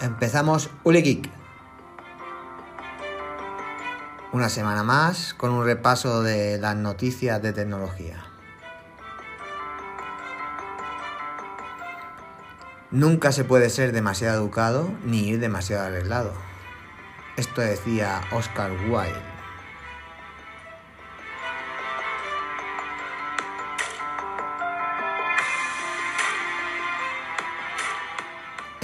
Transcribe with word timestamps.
Empezamos 0.00 0.70
Uli 0.84 1.22
Una 4.30 4.48
semana 4.48 4.84
más 4.84 5.34
con 5.34 5.50
un 5.50 5.64
repaso 5.64 6.22
de 6.22 6.56
las 6.58 6.76
noticias 6.76 7.42
de 7.42 7.52
tecnología. 7.52 8.24
Nunca 12.92 13.32
se 13.32 13.42
puede 13.42 13.70
ser 13.70 13.90
demasiado 13.90 14.40
educado 14.40 14.88
ni 15.04 15.30
ir 15.30 15.40
demasiado 15.40 15.86
arreglado. 15.86 16.32
Esto 17.36 17.60
decía 17.60 18.20
Oscar 18.30 18.70
Wilde. 18.88 19.37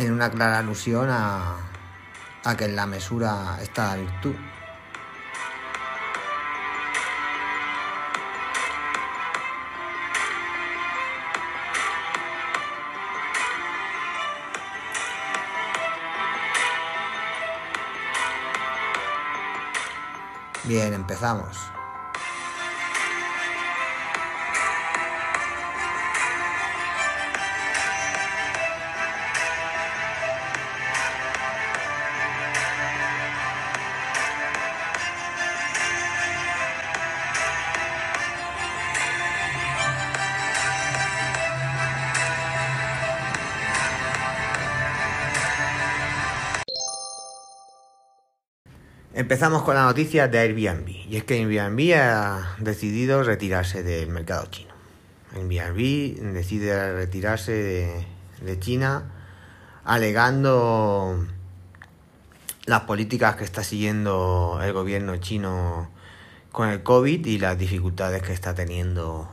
En 0.04 0.12
una 0.12 0.30
clara 0.30 0.58
alusión 0.58 1.08
a, 1.10 1.56
que 2.58 2.64
en 2.64 2.76
la 2.76 2.86
mesura 2.86 3.58
está 3.62 3.88
la 3.88 3.96
virtud. 3.96 4.34
Bien, 20.64 20.94
empezamos. 20.94 21.73
Empezamos 49.34 49.64
con 49.64 49.74
la 49.74 49.82
noticia 49.82 50.28
de 50.28 50.38
Airbnb. 50.38 50.88
Y 51.10 51.16
es 51.16 51.24
que 51.24 51.34
Airbnb 51.34 51.92
ha 51.96 52.54
decidido 52.60 53.24
retirarse 53.24 53.82
del 53.82 54.08
mercado 54.08 54.46
chino. 54.46 54.72
Airbnb 55.34 56.32
decide 56.32 56.92
retirarse 56.92 58.06
de, 58.40 58.58
China 58.60 59.10
alegando 59.84 61.26
las 62.66 62.82
políticas 62.82 63.34
que 63.34 63.42
está 63.42 63.64
siguiendo 63.64 64.60
el 64.62 64.72
gobierno 64.72 65.16
chino 65.16 65.90
con 66.52 66.68
el 66.68 66.84
COVID 66.84 67.26
y 67.26 67.38
las 67.40 67.58
dificultades 67.58 68.22
que 68.22 68.32
está 68.32 68.54
teniendo 68.54 69.28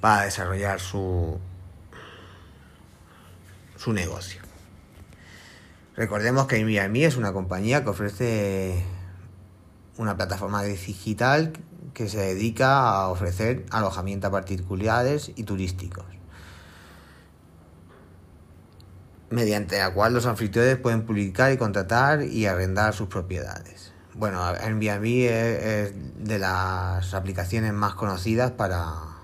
para 0.00 0.24
desarrollar 0.24 0.80
su, 0.80 1.38
su 3.76 3.92
negocio. 3.92 4.42
Recordemos 5.94 6.48
que 6.48 6.56
Airbnb 6.56 6.96
es 7.04 7.16
una 7.16 7.32
compañía 7.32 7.84
que 7.84 7.90
ofrece 7.90 8.84
una 9.96 10.16
plataforma 10.16 10.62
digital 10.62 11.52
que 11.92 12.08
se 12.08 12.18
dedica 12.18 12.90
a 12.90 13.08
ofrecer 13.08 13.64
alojamiento 13.70 14.26
a 14.26 14.30
particulares 14.30 15.30
y 15.36 15.44
turísticos, 15.44 16.04
mediante 19.30 19.78
la 19.78 19.92
cual 19.94 20.14
los 20.14 20.26
anfitriones 20.26 20.76
pueden 20.78 21.06
publicar 21.06 21.52
y 21.52 21.56
contratar 21.56 22.22
y 22.22 22.46
arrendar 22.46 22.94
sus 22.94 23.08
propiedades. 23.08 23.92
Bueno, 24.14 24.44
Airbnb 24.44 25.04
es 25.04 25.92
de 26.18 26.38
las 26.38 27.14
aplicaciones 27.14 27.72
más 27.72 27.94
conocidas 27.94 28.52
para 28.52 29.14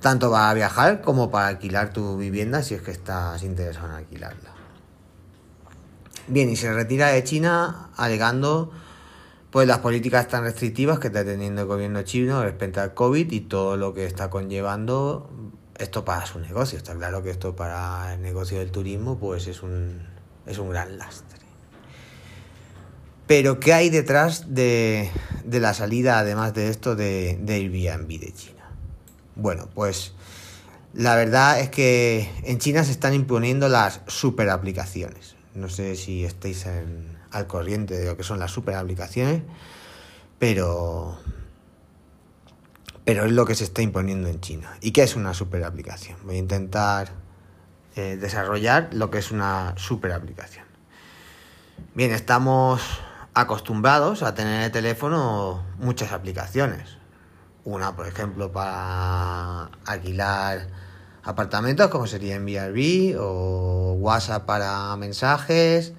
tanto 0.00 0.32
para 0.32 0.52
viajar 0.54 1.00
como 1.00 1.30
para 1.30 1.46
alquilar 1.46 1.92
tu 1.92 2.16
vivienda 2.18 2.62
si 2.62 2.74
es 2.74 2.82
que 2.82 2.90
estás 2.90 3.42
interesado 3.44 3.86
en 3.86 3.94
alquilarla. 3.94 4.50
Bien, 6.26 6.50
y 6.50 6.56
se 6.56 6.72
retira 6.72 7.08
de 7.08 7.22
China 7.22 7.90
alegando 7.96 8.72
pues 9.52 9.68
las 9.68 9.78
políticas 9.80 10.28
tan 10.28 10.44
restrictivas 10.44 10.98
que 10.98 11.08
está 11.08 11.26
teniendo 11.26 11.60
el 11.60 11.66
gobierno 11.66 12.02
chino 12.02 12.42
respecto 12.42 12.80
al 12.80 12.94
COVID 12.94 13.30
y 13.30 13.40
todo 13.40 13.76
lo 13.76 13.92
que 13.92 14.06
está 14.06 14.30
conllevando 14.30 15.30
esto 15.78 16.06
para 16.06 16.24
su 16.24 16.40
negocio. 16.40 16.78
Está 16.78 16.94
claro 16.94 17.22
que 17.22 17.28
esto 17.28 17.54
para 17.54 18.14
el 18.14 18.22
negocio 18.22 18.58
del 18.58 18.70
turismo 18.70 19.18
pues 19.18 19.46
es 19.46 19.62
un, 19.62 20.08
es 20.46 20.56
un 20.56 20.70
gran 20.70 20.96
lastre. 20.96 21.38
Pero 23.26 23.60
¿qué 23.60 23.74
hay 23.74 23.90
detrás 23.90 24.54
de, 24.54 25.10
de 25.44 25.60
la 25.60 25.74
salida, 25.74 26.18
además 26.18 26.54
de 26.54 26.70
esto, 26.70 26.96
de, 26.96 27.38
de 27.42 27.54
Airbnb 27.54 28.08
de 28.08 28.32
China? 28.32 28.70
Bueno, 29.36 29.68
pues 29.74 30.14
la 30.94 31.14
verdad 31.14 31.60
es 31.60 31.68
que 31.68 32.30
en 32.44 32.58
China 32.58 32.84
se 32.84 32.90
están 32.90 33.12
imponiendo 33.12 33.68
las 33.68 34.00
super 34.06 34.48
aplicaciones. 34.48 35.36
No 35.54 35.68
sé 35.68 35.94
si 35.96 36.24
estáis 36.24 36.64
al 37.32 37.46
corriente 37.46 37.98
de 37.98 38.06
lo 38.06 38.16
que 38.16 38.22
son 38.22 38.38
las 38.38 38.50
super 38.50 38.74
aplicaciones, 38.74 39.42
pero, 40.38 41.18
pero 43.04 43.24
es 43.24 43.32
lo 43.32 43.44
que 43.44 43.54
se 43.54 43.64
está 43.64 43.82
imponiendo 43.82 44.28
en 44.28 44.40
China. 44.40 44.76
¿Y 44.80 44.92
qué 44.92 45.02
es 45.02 45.16
una 45.16 45.34
super 45.34 45.64
aplicación? 45.64 46.18
Voy 46.24 46.36
a 46.36 46.38
intentar 46.38 47.12
eh, 47.96 48.16
desarrollar 48.16 48.90
lo 48.92 49.10
que 49.10 49.18
es 49.18 49.30
una 49.30 49.74
super 49.76 50.12
aplicación. 50.12 50.64
Bien, 51.94 52.12
estamos 52.12 52.82
acostumbrados 53.34 54.22
a 54.22 54.34
tener 54.34 54.56
en 54.56 54.62
el 54.62 54.72
teléfono 54.72 55.62
muchas 55.78 56.12
aplicaciones. 56.12 56.96
Una, 57.64 57.94
por 57.94 58.06
ejemplo, 58.06 58.50
para 58.50 59.70
alquilar 59.86 60.68
apartamentos 61.22 61.88
como 61.88 62.06
sería 62.06 62.34
Airbnb 62.36 63.16
o 63.20 63.92
WhatsApp 63.92 64.44
para 64.44 64.96
mensajes, 64.96 65.92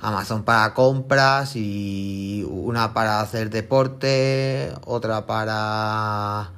Amazon 0.00 0.44
para 0.44 0.74
compras 0.74 1.56
y 1.56 2.46
una 2.48 2.94
para 2.94 3.20
hacer 3.20 3.50
deporte, 3.50 4.72
otra 4.84 5.26
para 5.26 6.52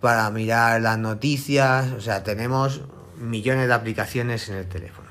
para 0.00 0.30
mirar 0.30 0.80
las 0.82 0.98
noticias, 0.98 1.92
o 1.92 2.00
sea, 2.00 2.22
tenemos 2.22 2.82
millones 3.18 3.68
de 3.68 3.74
aplicaciones 3.74 4.48
en 4.48 4.56
el 4.56 4.68
teléfono. 4.68 5.08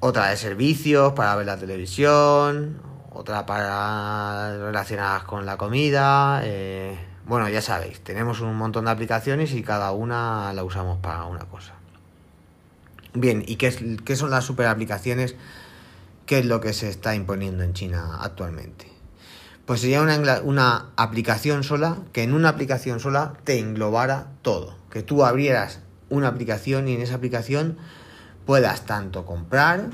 Otra 0.00 0.30
de 0.30 0.36
servicios 0.36 1.12
para 1.12 1.36
ver 1.36 1.46
la 1.46 1.56
televisión, 1.56 2.82
otra 3.10 3.46
para 3.46 4.56
relacionadas 4.58 5.22
con 5.22 5.46
la 5.46 5.56
comida, 5.56 6.40
eh, 6.42 6.98
bueno, 7.24 7.48
ya 7.48 7.62
sabéis, 7.62 8.00
tenemos 8.00 8.40
un 8.40 8.56
montón 8.56 8.86
de 8.86 8.90
aplicaciones 8.90 9.52
y 9.52 9.62
cada 9.62 9.92
una 9.92 10.52
la 10.52 10.64
usamos 10.64 10.98
para 10.98 11.24
una 11.24 11.44
cosa. 11.44 11.74
Bien, 13.14 13.44
¿y 13.46 13.56
qué, 13.56 13.98
qué 14.04 14.16
son 14.16 14.30
las 14.30 14.44
super 14.44 14.66
aplicaciones? 14.66 15.36
¿Qué 16.32 16.38
es 16.38 16.46
lo 16.46 16.62
que 16.62 16.72
se 16.72 16.88
está 16.88 17.14
imponiendo 17.14 17.62
en 17.62 17.74
China 17.74 18.20
actualmente? 18.22 18.86
Pues 19.66 19.82
sería 19.82 20.00
una, 20.00 20.40
una 20.40 20.86
aplicación 20.96 21.62
sola, 21.62 21.98
que 22.14 22.22
en 22.22 22.32
una 22.32 22.48
aplicación 22.48 23.00
sola 23.00 23.34
te 23.44 23.58
englobara 23.58 24.28
todo. 24.40 24.74
Que 24.88 25.02
tú 25.02 25.26
abrieras 25.26 25.80
una 26.08 26.28
aplicación 26.28 26.88
y 26.88 26.94
en 26.94 27.02
esa 27.02 27.16
aplicación 27.16 27.76
puedas 28.46 28.86
tanto 28.86 29.26
comprar, 29.26 29.90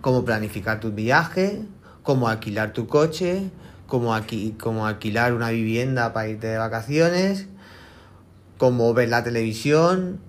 como 0.00 0.24
planificar 0.24 0.78
tu 0.78 0.92
viaje, 0.92 1.64
como 2.04 2.28
alquilar 2.28 2.72
tu 2.72 2.86
coche, 2.86 3.50
como, 3.88 4.14
aquí, 4.14 4.54
como 4.60 4.86
alquilar 4.86 5.32
una 5.32 5.50
vivienda 5.50 6.12
para 6.12 6.28
irte 6.28 6.46
de 6.46 6.58
vacaciones, 6.58 7.48
como 8.58 8.94
ver 8.94 9.08
la 9.08 9.24
televisión, 9.24 10.20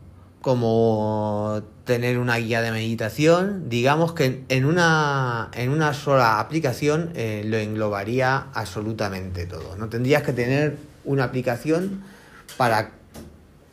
como 0.41 1.61
tener 1.85 2.17
una 2.17 2.37
guía 2.37 2.61
de 2.61 2.71
meditación. 2.71 3.69
Digamos 3.69 4.13
que 4.13 4.43
en 4.49 4.65
una, 4.65 5.49
en 5.53 5.69
una 5.69 5.93
sola 5.93 6.39
aplicación 6.39 7.11
eh, 7.15 7.43
lo 7.45 7.57
englobaría 7.57 8.47
absolutamente 8.53 9.45
todo. 9.45 9.75
No 9.77 9.89
tendrías 9.89 10.23
que 10.23 10.33
tener 10.33 10.77
una 11.05 11.25
aplicación 11.25 12.03
para 12.57 12.91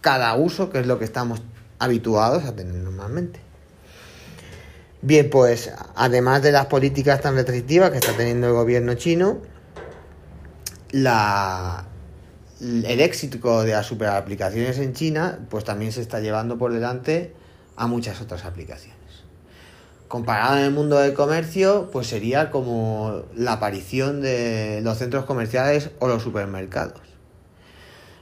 cada 0.00 0.34
uso, 0.34 0.70
que 0.70 0.80
es 0.80 0.86
lo 0.86 0.98
que 0.98 1.04
estamos 1.04 1.40
habituados 1.78 2.44
a 2.44 2.54
tener 2.54 2.74
normalmente. 2.74 3.40
Bien, 5.00 5.30
pues 5.30 5.70
además 5.94 6.42
de 6.42 6.52
las 6.52 6.66
políticas 6.66 7.20
tan 7.20 7.34
restrictivas 7.34 7.90
que 7.90 7.98
está 7.98 8.12
teniendo 8.12 8.48
el 8.48 8.52
gobierno 8.52 8.94
chino, 8.94 9.38
la, 10.90 11.86
el 12.60 13.00
éxito 13.00 13.62
de 13.62 13.72
las 13.72 13.86
super 13.86 14.08
aplicaciones 14.08 14.78
en 14.78 14.92
China, 14.92 15.38
pues 15.48 15.64
también 15.64 15.92
se 15.92 16.00
está 16.00 16.20
llevando 16.20 16.58
por 16.58 16.72
delante 16.72 17.34
a 17.76 17.86
muchas 17.86 18.20
otras 18.20 18.44
aplicaciones. 18.44 18.98
Comparado 20.08 20.58
en 20.58 20.64
el 20.64 20.70
mundo 20.72 20.98
del 20.98 21.14
comercio, 21.14 21.90
pues 21.92 22.06
sería 22.06 22.50
como 22.50 23.22
la 23.34 23.52
aparición 23.52 24.22
de 24.22 24.80
los 24.82 24.98
centros 24.98 25.24
comerciales 25.26 25.90
o 25.98 26.08
los 26.08 26.22
supermercados. 26.22 27.00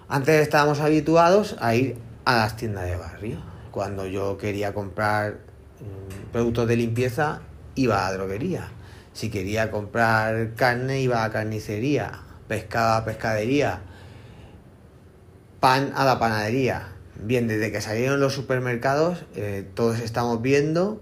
Antes 0.08 0.42
estábamos 0.42 0.80
habituados 0.80 1.56
a 1.60 1.74
ir 1.74 1.96
a 2.24 2.36
las 2.36 2.56
tiendas 2.56 2.84
de 2.84 2.96
barrio. 2.96 3.38
Cuando 3.70 4.06
yo 4.06 4.36
quería 4.36 4.74
comprar 4.74 5.38
mm, 5.80 6.32
productos 6.32 6.68
de 6.68 6.76
limpieza, 6.76 7.40
iba 7.76 8.06
a 8.06 8.12
droguería. 8.12 8.68
Si 9.12 9.30
quería 9.30 9.70
comprar 9.70 10.54
carne, 10.54 11.00
iba 11.00 11.24
a 11.24 11.30
carnicería, 11.30 12.20
pescado 12.48 12.94
a 12.94 13.04
pescadería, 13.04 13.80
pan 15.60 15.92
a 15.94 16.04
la 16.04 16.18
panadería. 16.18 16.88
Bien, 17.16 17.48
desde 17.48 17.72
que 17.72 17.80
salieron 17.80 18.20
los 18.20 18.34
supermercados, 18.34 19.24
eh, 19.34 19.66
todos 19.74 20.00
estamos 20.00 20.42
viendo 20.42 21.00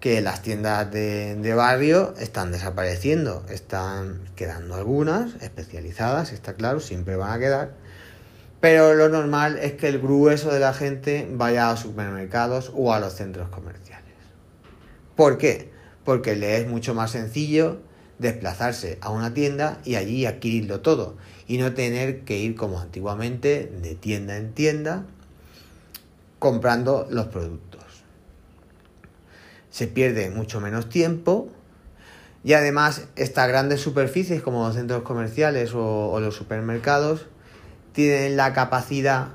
que 0.00 0.20
las 0.20 0.42
tiendas 0.42 0.90
de, 0.90 1.34
de, 1.36 1.54
barrio 1.54 2.14
están 2.18 2.52
desapareciendo, 2.52 3.44
están 3.48 4.20
quedando 4.36 4.74
algunas 4.76 5.34
especializadas, 5.42 6.32
está 6.32 6.54
claro, 6.54 6.80
siempre 6.80 7.16
van 7.16 7.32
a 7.32 7.38
quedar, 7.38 7.72
pero 8.60 8.94
lo 8.94 9.08
normal 9.08 9.58
es 9.58 9.74
que 9.74 9.88
el 9.88 9.98
grueso 9.98 10.52
de 10.52 10.60
la 10.60 10.72
gente 10.72 11.28
vaya 11.30 11.70
a 11.70 11.76
supermercados 11.76 12.72
o 12.74 12.92
a 12.92 13.00
los 13.00 13.14
centros 13.14 13.48
comerciales. 13.48 14.04
¿Por 15.16 15.38
qué? 15.38 15.70
Porque 16.04 16.36
le 16.36 16.58
es 16.58 16.68
mucho 16.68 16.94
más 16.94 17.10
sencillo 17.10 17.80
desplazarse 18.18 18.98
a 19.00 19.10
una 19.10 19.32
tienda 19.34 19.80
y 19.84 19.94
allí 19.94 20.26
adquirirlo 20.26 20.80
todo 20.80 21.16
y 21.46 21.58
no 21.58 21.72
tener 21.74 22.24
que 22.24 22.38
ir 22.38 22.56
como 22.56 22.80
antiguamente 22.80 23.70
de 23.80 23.94
tienda 23.94 24.36
en 24.36 24.52
tienda 24.52 25.04
comprando 26.38 27.06
los 27.10 27.26
productos. 27.26 27.82
Se 29.70 29.86
pierde 29.86 30.30
mucho 30.30 30.60
menos 30.60 30.88
tiempo 30.88 31.48
y 32.44 32.52
además 32.52 33.08
estas 33.16 33.48
grandes 33.48 33.80
superficies 33.80 34.42
como 34.42 34.66
los 34.66 34.76
centros 34.76 35.02
comerciales 35.02 35.72
o, 35.74 36.18
los 36.20 36.34
supermercados 36.34 37.26
tienen 37.92 38.36
la 38.36 38.52
capacidad 38.52 39.28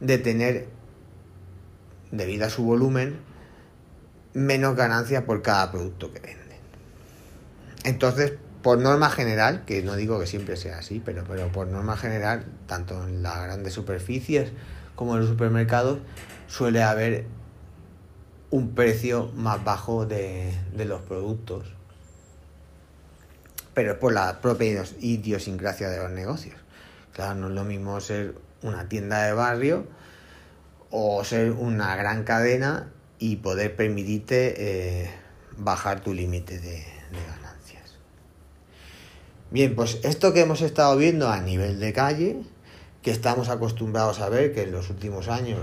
de 0.00 0.18
tener, 0.18 0.68
debido 2.10 2.46
a 2.46 2.50
su 2.50 2.64
volumen, 2.64 3.18
menos 4.34 4.76
ganancias 4.76 5.24
por 5.24 5.42
cada 5.42 5.70
producto 5.70 6.12
que 6.12 6.20
venden. 6.20 6.43
Entonces, 7.84 8.32
por 8.62 8.78
norma 8.78 9.10
general, 9.10 9.64
que 9.66 9.82
no 9.82 9.94
digo 9.94 10.18
que 10.18 10.26
siempre 10.26 10.56
sea 10.56 10.78
así, 10.78 11.00
pero, 11.04 11.24
pero 11.28 11.48
por 11.52 11.66
norma 11.66 11.96
general, 11.96 12.46
tanto 12.66 13.06
en 13.06 13.22
las 13.22 13.42
grandes 13.44 13.74
superficies 13.74 14.52
como 14.94 15.14
en 15.14 15.20
los 15.20 15.28
supermercados, 15.28 15.98
suele 16.46 16.82
haber 16.82 17.26
un 18.50 18.74
precio 18.74 19.30
más 19.34 19.62
bajo 19.64 20.06
de, 20.06 20.52
de 20.74 20.84
los 20.84 21.02
productos. 21.02 21.74
Pero 23.74 23.92
es 23.92 23.98
por 23.98 24.12
la 24.12 24.40
propia 24.40 24.84
idiosincrasia 25.00 25.88
de 25.90 25.98
los 25.98 26.10
negocios. 26.10 26.56
Claro, 27.12 27.34
no 27.34 27.48
es 27.48 27.54
lo 27.54 27.64
mismo 27.64 28.00
ser 28.00 28.34
una 28.62 28.88
tienda 28.88 29.24
de 29.24 29.32
barrio 29.32 29.86
o 30.90 31.22
ser 31.24 31.50
una 31.50 31.96
gran 31.96 32.24
cadena 32.24 32.88
y 33.18 33.36
poder 33.36 33.76
permitirte 33.76 34.54
eh, 35.02 35.10
bajar 35.56 36.00
tu 36.00 36.14
límite 36.14 36.60
de, 36.60 36.70
de 36.70 37.20
ganancias. 37.26 37.53
Bien, 39.54 39.76
pues 39.76 40.00
esto 40.02 40.32
que 40.32 40.40
hemos 40.40 40.62
estado 40.62 40.96
viendo 40.96 41.28
a 41.28 41.40
nivel 41.40 41.78
de 41.78 41.92
calle, 41.92 42.42
que 43.02 43.12
estamos 43.12 43.48
acostumbrados 43.48 44.18
a 44.18 44.28
ver 44.28 44.52
que 44.52 44.62
en 44.62 44.72
los 44.72 44.90
últimos 44.90 45.28
años 45.28 45.60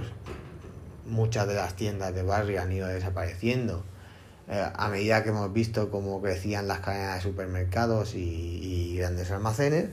muchas 1.06 1.46
de 1.46 1.56
las 1.56 1.76
tiendas 1.76 2.16
de 2.16 2.24
barrio 2.24 2.62
han 2.62 2.72
ido 2.72 2.88
desapareciendo, 2.88 3.84
eh, 4.48 4.66
a 4.74 4.88
medida 4.88 5.24
que 5.24 5.32
hemos 5.32 5.52
visto 5.52 5.92
cómo 5.92 6.22
crecían 6.22 6.70
las 6.70 6.80
cadenas 6.80 7.16
de 7.16 7.22
supermercados 7.30 8.16
y, 8.16 8.96
grandes 8.98 9.30
almacenes, 9.30 9.90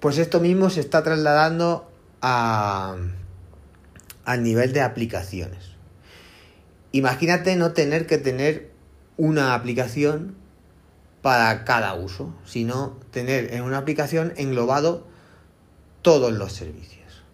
pues 0.00 0.18
esto 0.18 0.40
mismo 0.40 0.68
se 0.68 0.80
está 0.80 1.04
trasladando 1.04 1.88
a, 2.22 2.96
al 4.24 4.42
nivel 4.42 4.72
de 4.72 4.80
aplicaciones. 4.80 5.76
Imagínate 6.90 7.54
no 7.54 7.70
tener 7.70 8.08
que 8.08 8.18
tener 8.18 8.72
una 9.16 9.54
aplicación 9.54 10.42
para 11.24 11.64
cada 11.64 11.94
uso, 11.94 12.34
sino 12.44 12.98
tener 13.10 13.54
en 13.54 13.62
una 13.62 13.78
aplicación 13.78 14.34
englobado 14.36 15.06
todos 16.02 16.34
los 16.34 16.52
servicios. 16.52 17.24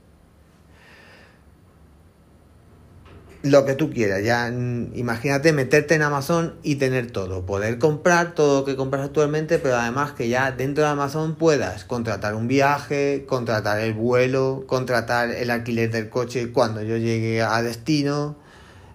Lo 3.43 3.65
que 3.65 3.75
tú 3.75 3.91
quieras, 3.91 4.23
ya 4.23 4.47
imagínate 4.47 5.53
meterte 5.53 5.97
en 5.97 6.03
Amazon 6.03 6.55
y 6.63 6.77
tener 6.77 7.11
todo, 7.11 7.45
poder 7.47 7.81
comprar 7.81 8.37
todo 8.37 8.61
lo 8.61 8.65
que 8.65 8.77
compras 8.77 9.07
actualmente, 9.07 9.59
pero 9.59 9.77
además 9.77 10.13
que 10.13 10.29
ya 10.29 10.53
dentro 10.53 10.85
de 10.85 10.91
Amazon 10.91 11.35
puedas 11.35 11.85
contratar 11.85 12.37
un 12.37 12.47
viaje, 12.47 13.25
contratar 13.27 13.81
el 13.81 13.95
vuelo, 13.95 14.63
contratar 14.69 15.31
el 15.31 15.51
alquiler 15.51 15.91
del 15.91 16.09
coche 16.11 16.53
cuando 16.53 16.81
yo 16.81 16.97
llegue 16.97 17.43
a 17.43 17.61
destino, 17.61 18.37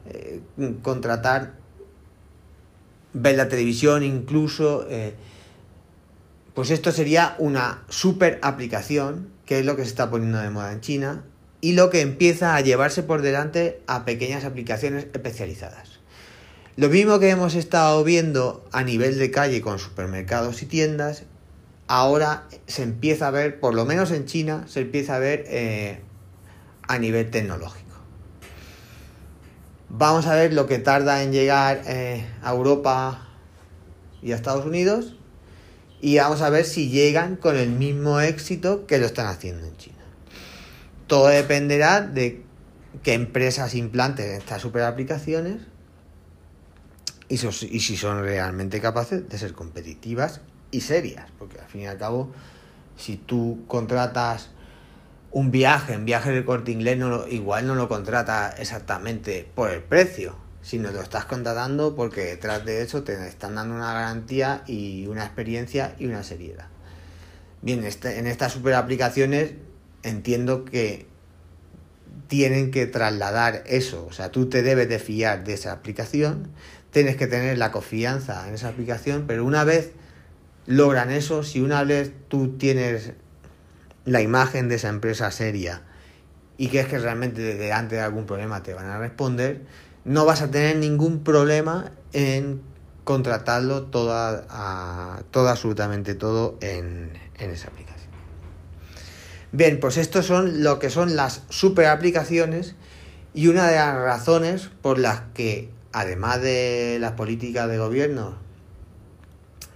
eh, 0.06 0.40
contratar 0.82 1.65
ver 3.16 3.36
la 3.36 3.50
televisión 3.50 4.04
incluso. 4.04 4.86
Eh, 4.90 5.16
pues 6.54 6.72
esto 6.72 6.92
sería 6.92 7.36
una 7.40 7.84
super 7.90 8.40
aplicación, 8.42 9.30
que 9.46 9.60
es 9.60 9.66
lo 9.66 9.76
que 9.76 9.84
se 9.84 9.90
está 9.90 10.10
poniendo 10.10 10.38
de 10.38 10.50
moda 10.50 10.72
en 10.72 10.82
China, 10.82 11.24
y 11.60 11.74
lo 11.74 11.90
que 11.90 12.02
empieza 12.02 12.56
a 12.56 12.62
llevarse 12.62 13.04
por 13.04 13.22
delante 13.22 13.82
a 13.88 14.06
pequeñas 14.06 14.46
aplicaciones 14.46 15.08
especializadas. 15.12 16.00
Lo 16.78 16.90
mismo 16.90 17.20
que 17.20 17.30
hemos 17.30 17.56
estado 17.56 18.04
viendo 18.04 18.66
a 18.72 18.84
nivel 18.84 19.18
de 19.18 19.32
calle 19.32 19.62
con 19.62 19.80
supermercados 19.80 20.62
y 20.62 20.66
tiendas, 20.66 21.24
ahora 21.88 22.48
se 22.68 22.84
empieza 22.84 23.28
a 23.28 23.32
ver, 23.32 23.60
por 23.60 23.74
lo 23.74 23.86
menos 23.86 24.12
en 24.12 24.26
China, 24.26 24.66
se 24.68 24.82
empieza 24.82 25.16
a 25.16 25.20
ver 25.20 25.46
eh, 25.48 26.00
a 26.88 27.00
nivel 27.00 27.32
tecnológico. 27.32 27.85
Vamos 29.98 30.26
a 30.28 30.36
ver 30.36 30.52
lo 30.52 30.68
que 30.68 30.78
tarda 30.78 31.24
en 31.24 31.32
llegar 31.32 31.84
eh, 31.86 32.26
a 32.44 32.52
Europa 32.52 33.30
y 34.22 34.34
a 34.34 34.36
Estados 34.36 34.66
Unidos. 34.66 35.16
Y 36.02 36.18
vamos 36.18 36.42
a 36.42 36.50
ver 36.50 36.66
si 36.66 36.90
llegan 36.90 37.38
con 37.38 37.56
el 37.56 37.70
mismo 37.70 38.20
éxito 38.20 38.88
que 38.88 38.98
lo 38.98 39.06
están 39.06 39.28
haciendo 39.28 39.66
en 39.66 39.78
China. 39.78 40.04
Todo 41.08 41.28
dependerá 41.28 42.02
de 42.02 42.44
qué 43.04 43.14
empresas 43.14 43.74
implanten 43.74 44.32
estas 44.32 44.62
super 44.62 44.84
aplicaciones 44.84 45.62
y, 47.30 47.36
y 47.36 47.80
si 47.80 47.96
son 47.96 48.22
realmente 48.22 48.82
capaces 48.82 49.30
de 49.30 49.38
ser 49.38 49.54
competitivas 49.54 50.42
y 50.72 50.82
serias. 50.82 51.28
Porque 51.40 51.60
al 51.62 51.68
fin 51.68 51.82
y 51.82 51.88
al 51.88 51.98
cabo, 51.98 52.34
si 52.98 53.16
tú 53.16 53.64
contratas 53.68 54.50
un 55.36 55.52
viaje, 55.52 55.92
en 55.92 56.06
viaje 56.06 56.32
de 56.32 56.46
corte 56.46 56.72
inglés 56.72 56.98
no 56.98 57.28
igual 57.28 57.68
no 57.68 57.76
lo 57.76 57.90
contrata 57.90 58.56
exactamente 58.58 59.46
por 59.54 59.70
el 59.70 59.84
precio, 59.84 60.34
sino 60.62 60.92
lo 60.92 61.02
estás 61.02 61.26
contratando 61.26 61.94
porque 61.94 62.22
detrás 62.22 62.64
de 62.64 62.82
eso 62.82 63.04
te 63.04 63.28
están 63.28 63.56
dando 63.56 63.76
una 63.76 63.92
garantía 63.92 64.64
y 64.66 65.08
una 65.08 65.26
experiencia 65.26 65.94
y 66.00 66.06
una 66.06 66.24
seriedad. 66.24 66.68
Bien, 67.62 67.84
este, 67.84 68.18
en 68.18 68.28
estas 68.28 68.54
super 68.54 68.76
aplicaciones 68.76 69.56
entiendo 70.04 70.64
que 70.64 71.06
tienen 72.28 72.72
que 72.72 72.86
trasladar 72.88 73.62
eso, 73.66 74.06
o 74.10 74.14
sea, 74.14 74.32
tú 74.32 74.48
te 74.48 74.64
debes 74.64 74.88
de 74.88 75.00
fiar 75.00 75.44
de 75.44 75.56
esa 75.56 75.74
aplicación, 75.74 76.48
tienes 76.92 77.18
que 77.18 77.28
tener 77.28 77.58
la 77.58 77.74
confianza 77.74 78.48
en 78.48 78.54
esa 78.54 78.70
aplicación, 78.70 79.26
pero 79.28 79.44
una 79.44 79.66
vez 79.66 79.92
logran 80.66 81.12
eso, 81.12 81.44
si 81.44 81.60
una 81.60 81.84
vez 81.84 82.14
tú 82.30 82.58
tienes 82.58 83.16
la 84.06 84.22
imagen 84.22 84.70
de 84.70 84.76
esa 84.76 84.90
empresa 84.90 85.32
seria 85.32 85.82
y 86.58 86.68
que 86.70 86.80
es 86.80 86.88
que 86.88 87.00
realmente 87.00 87.42
delante 87.56 87.96
de 87.96 88.02
algún 88.02 88.26
problema 88.26 88.64
te 88.64 88.74
van 88.74 88.86
a 88.86 88.98
responder, 88.98 89.62
no 90.06 90.26
vas 90.26 90.42
a 90.42 90.52
tener 90.52 90.78
ningún 90.78 91.24
problema 91.24 91.92
en 92.14 92.62
contratarlo 93.04 93.84
toda, 93.84 94.46
a, 94.50 95.22
todo 95.32 95.50
absolutamente 95.50 96.16
todo 96.16 96.58
en, 96.62 97.14
en 97.38 97.50
esa 97.50 97.68
aplicación. 97.68 98.10
Bien, 99.52 99.80
pues 99.80 99.98
estos 99.98 100.26
son 100.26 100.64
lo 100.64 100.80
que 100.80 100.90
son 100.90 101.16
las 101.16 101.44
super 101.50 101.88
aplicaciones 101.88 102.76
y 103.34 103.48
una 103.48 103.68
de 103.68 103.76
las 103.76 103.96
razones 103.96 104.70
por 104.82 104.98
las 104.98 105.22
que, 105.34 105.70
además 105.92 106.42
de 106.42 106.98
las 107.00 107.14
políticas 107.14 107.70
de 107.70 107.78
gobierno 107.78 108.38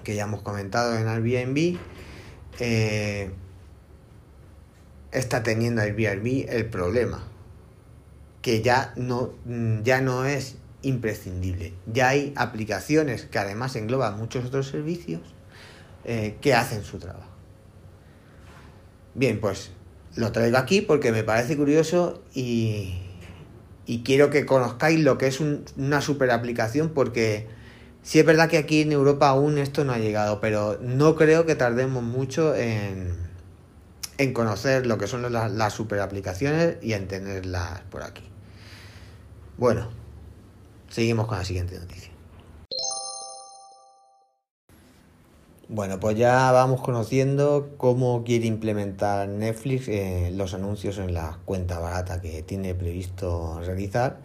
que 0.03 0.15
ya 0.15 0.23
hemos 0.23 0.41
comentado 0.41 0.97
en 0.97 1.07
Airbnb, 1.07 1.77
eh, 2.59 3.31
está 5.11 5.43
teniendo 5.43 5.81
Airbnb 5.81 6.45
el 6.49 6.65
problema, 6.65 7.23
que 8.41 8.61
ya 8.61 8.93
no, 8.95 9.33
ya 9.83 10.01
no 10.01 10.25
es 10.25 10.57
imprescindible. 10.81 11.73
Ya 11.85 12.09
hay 12.09 12.33
aplicaciones 12.35 13.25
que 13.25 13.39
además 13.39 13.75
engloban 13.75 14.17
muchos 14.17 14.45
otros 14.45 14.67
servicios 14.67 15.21
eh, 16.05 16.37
que 16.41 16.53
hacen 16.53 16.83
su 16.83 16.99
trabajo. 16.99 17.29
Bien, 19.15 19.39
pues 19.39 19.71
lo 20.15 20.31
traigo 20.31 20.57
aquí 20.57 20.81
porque 20.81 21.11
me 21.11 21.23
parece 21.23 21.57
curioso 21.57 22.23
y, 22.33 23.01
y 23.85 24.03
quiero 24.03 24.29
que 24.29 24.45
conozcáis 24.45 24.99
lo 24.99 25.17
que 25.17 25.27
es 25.27 25.39
una 25.39 26.01
super 26.01 26.31
aplicación 26.31 26.89
porque 26.89 27.47
sí 28.01 28.19
es 28.19 28.25
verdad 28.25 28.49
que 28.49 28.57
aquí 28.57 28.81
en 28.81 28.91
Europa 28.91 29.29
aún 29.29 29.57
esto 29.57 29.83
no 29.83 29.91
ha 29.91 29.97
llegado, 29.97 30.39
pero 30.39 30.79
no 30.81 31.15
creo 31.15 31.45
que 31.45 31.55
tardemos 31.55 32.03
mucho 32.03 32.55
en, 32.55 33.28
en 34.19 34.33
conocer 34.33 34.85
lo 34.85 34.99
que 34.99 35.07
son 35.07 35.31
las, 35.31 35.51
las 35.51 35.73
super 35.73 35.99
aplicaciones 35.99 36.77
y 36.83 36.93
en 36.93 37.07
tenerlas 37.07 37.81
por 37.89 38.03
aquí. 38.03 38.29
Bueno, 39.57 39.89
Seguimos 40.89 41.27
con 41.27 41.37
la 41.37 41.45
siguiente 41.45 41.77
noticia. 41.77 42.11
Bueno, 45.67 45.99
pues 45.99 46.17
ya 46.17 46.51
vamos 46.51 46.81
conociendo 46.81 47.69
cómo 47.77 48.23
quiere 48.23 48.47
implementar 48.47 49.27
Netflix 49.27 49.87
eh, 49.87 50.31
los 50.33 50.55
anuncios 50.55 50.97
en 50.97 51.13
la 51.13 51.37
cuenta 51.45 51.77
barata 51.77 52.21
que 52.21 52.41
tiene 52.41 52.73
previsto 52.73 53.61
realizar 53.63 54.17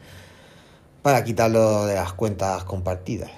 para 1.02 1.22
quitarlo 1.22 1.84
de 1.84 1.96
las 1.96 2.14
cuentas 2.14 2.64
compartidas. 2.64 3.30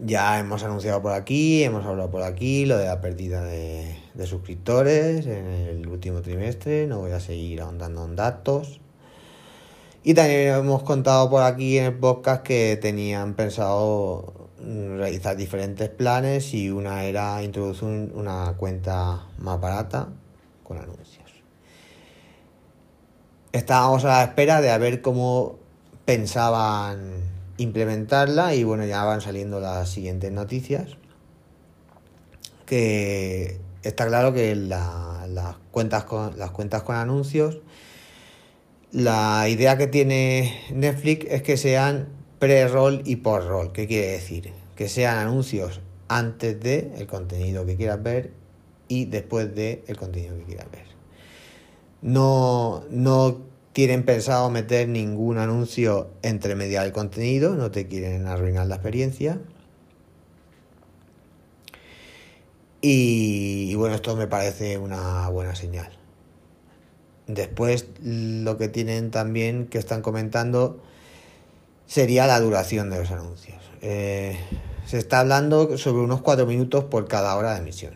Ya 0.00 0.38
hemos 0.38 0.62
anunciado 0.64 1.02
por 1.02 1.12
aquí, 1.12 1.62
hemos 1.62 1.84
hablado 1.84 2.10
por 2.10 2.22
aquí 2.22 2.64
lo 2.66 2.78
de 2.78 2.86
la 2.86 3.00
pérdida 3.00 3.44
de, 3.44 3.96
suscriptores 4.24 5.26
en 5.26 5.46
el 5.46 5.86
último 5.86 6.22
trimestre, 6.22 6.86
no 6.86 7.00
voy 7.00 7.12
a 7.12 7.20
seguir 7.20 7.60
ahondando 7.60 8.04
en 8.04 8.16
datos. 8.16 8.80
Y 10.04 10.14
también 10.14 10.54
hemos 10.54 10.82
contado 10.82 11.30
por 11.30 11.42
aquí 11.42 11.78
en 11.78 11.84
el 11.84 11.94
podcast 11.94 12.42
que 12.42 12.76
tenían 12.80 13.34
pensado 13.34 14.50
realizar 14.58 15.36
diferentes 15.36 15.88
planes 15.88 16.54
y 16.54 16.70
una 16.70 17.04
era 17.04 17.42
introducir 17.42 18.12
una 18.14 18.54
cuenta 18.56 19.26
más 19.38 19.60
barata 19.60 20.08
con 20.62 20.78
anuncios. 20.78 21.30
Estábamos 23.52 24.04
a 24.04 24.08
la 24.08 24.24
espera 24.24 24.60
de 24.60 24.70
a 24.70 24.78
ver 24.78 25.02
cómo 25.02 25.58
pensaban 26.04 27.31
implementarla 27.62 28.54
y 28.54 28.64
bueno, 28.64 28.84
ya 28.84 29.04
van 29.04 29.20
saliendo 29.20 29.60
las 29.60 29.88
siguientes 29.88 30.32
noticias. 30.32 30.96
Que 32.66 33.58
está 33.82 34.06
claro 34.06 34.32
que 34.32 34.54
las, 34.54 35.56
cuentas 35.70 36.04
con, 36.04 36.38
las 36.38 36.50
cuentas 36.50 36.82
con 36.82 36.96
anuncios, 36.96 37.58
la 38.90 39.48
idea 39.48 39.76
que 39.78 39.86
tiene 39.86 40.60
Netflix 40.72 41.26
es 41.28 41.42
que 41.42 41.56
sean 41.56 42.08
pre-roll 42.38 43.02
y 43.04 43.16
post-roll. 43.16 43.72
¿Qué 43.72 43.86
quiere 43.86 44.08
decir? 44.08 44.52
Que 44.76 44.88
sean 44.88 45.18
anuncios 45.18 45.80
antes 46.08 46.60
de 46.60 46.92
el 46.98 47.06
contenido 47.06 47.64
que 47.64 47.76
quieras 47.76 48.02
ver 48.02 48.32
y 48.88 49.06
después 49.06 49.54
de 49.54 49.84
el 49.86 49.96
contenido 49.96 50.36
que 50.38 50.44
quieras 50.44 50.70
ver. 50.70 50.86
No, 52.02 52.84
no 52.90 53.51
tienen 53.72 54.04
pensado 54.04 54.50
meter 54.50 54.88
ningún 54.88 55.38
anuncio 55.38 56.10
entre 56.22 56.54
media 56.54 56.82
del 56.82 56.92
contenido, 56.92 57.54
no 57.54 57.70
te 57.70 57.86
quieren 57.86 58.26
arruinar 58.26 58.66
la 58.66 58.76
experiencia. 58.76 59.40
Y, 62.84 63.74
bueno, 63.76 63.94
esto 63.94 64.16
me 64.16 64.26
parece 64.26 64.76
una 64.76 65.28
buena 65.28 65.54
señal. 65.54 65.90
Después 67.28 67.86
lo 68.02 68.58
que 68.58 68.68
tienen 68.68 69.10
también 69.12 69.66
que 69.68 69.78
están 69.78 70.02
comentando 70.02 70.82
sería 71.86 72.26
la 72.26 72.40
duración 72.40 72.90
de 72.90 72.98
los 72.98 73.10
anuncios. 73.12 73.62
Eh, 73.80 74.36
se 74.84 74.98
está 74.98 75.20
hablando 75.20 75.78
sobre 75.78 76.02
unos 76.02 76.20
cuatro 76.22 76.44
minutos 76.44 76.84
por 76.84 77.06
cada 77.06 77.36
hora 77.36 77.54
de 77.54 77.60
emisión. 77.60 77.94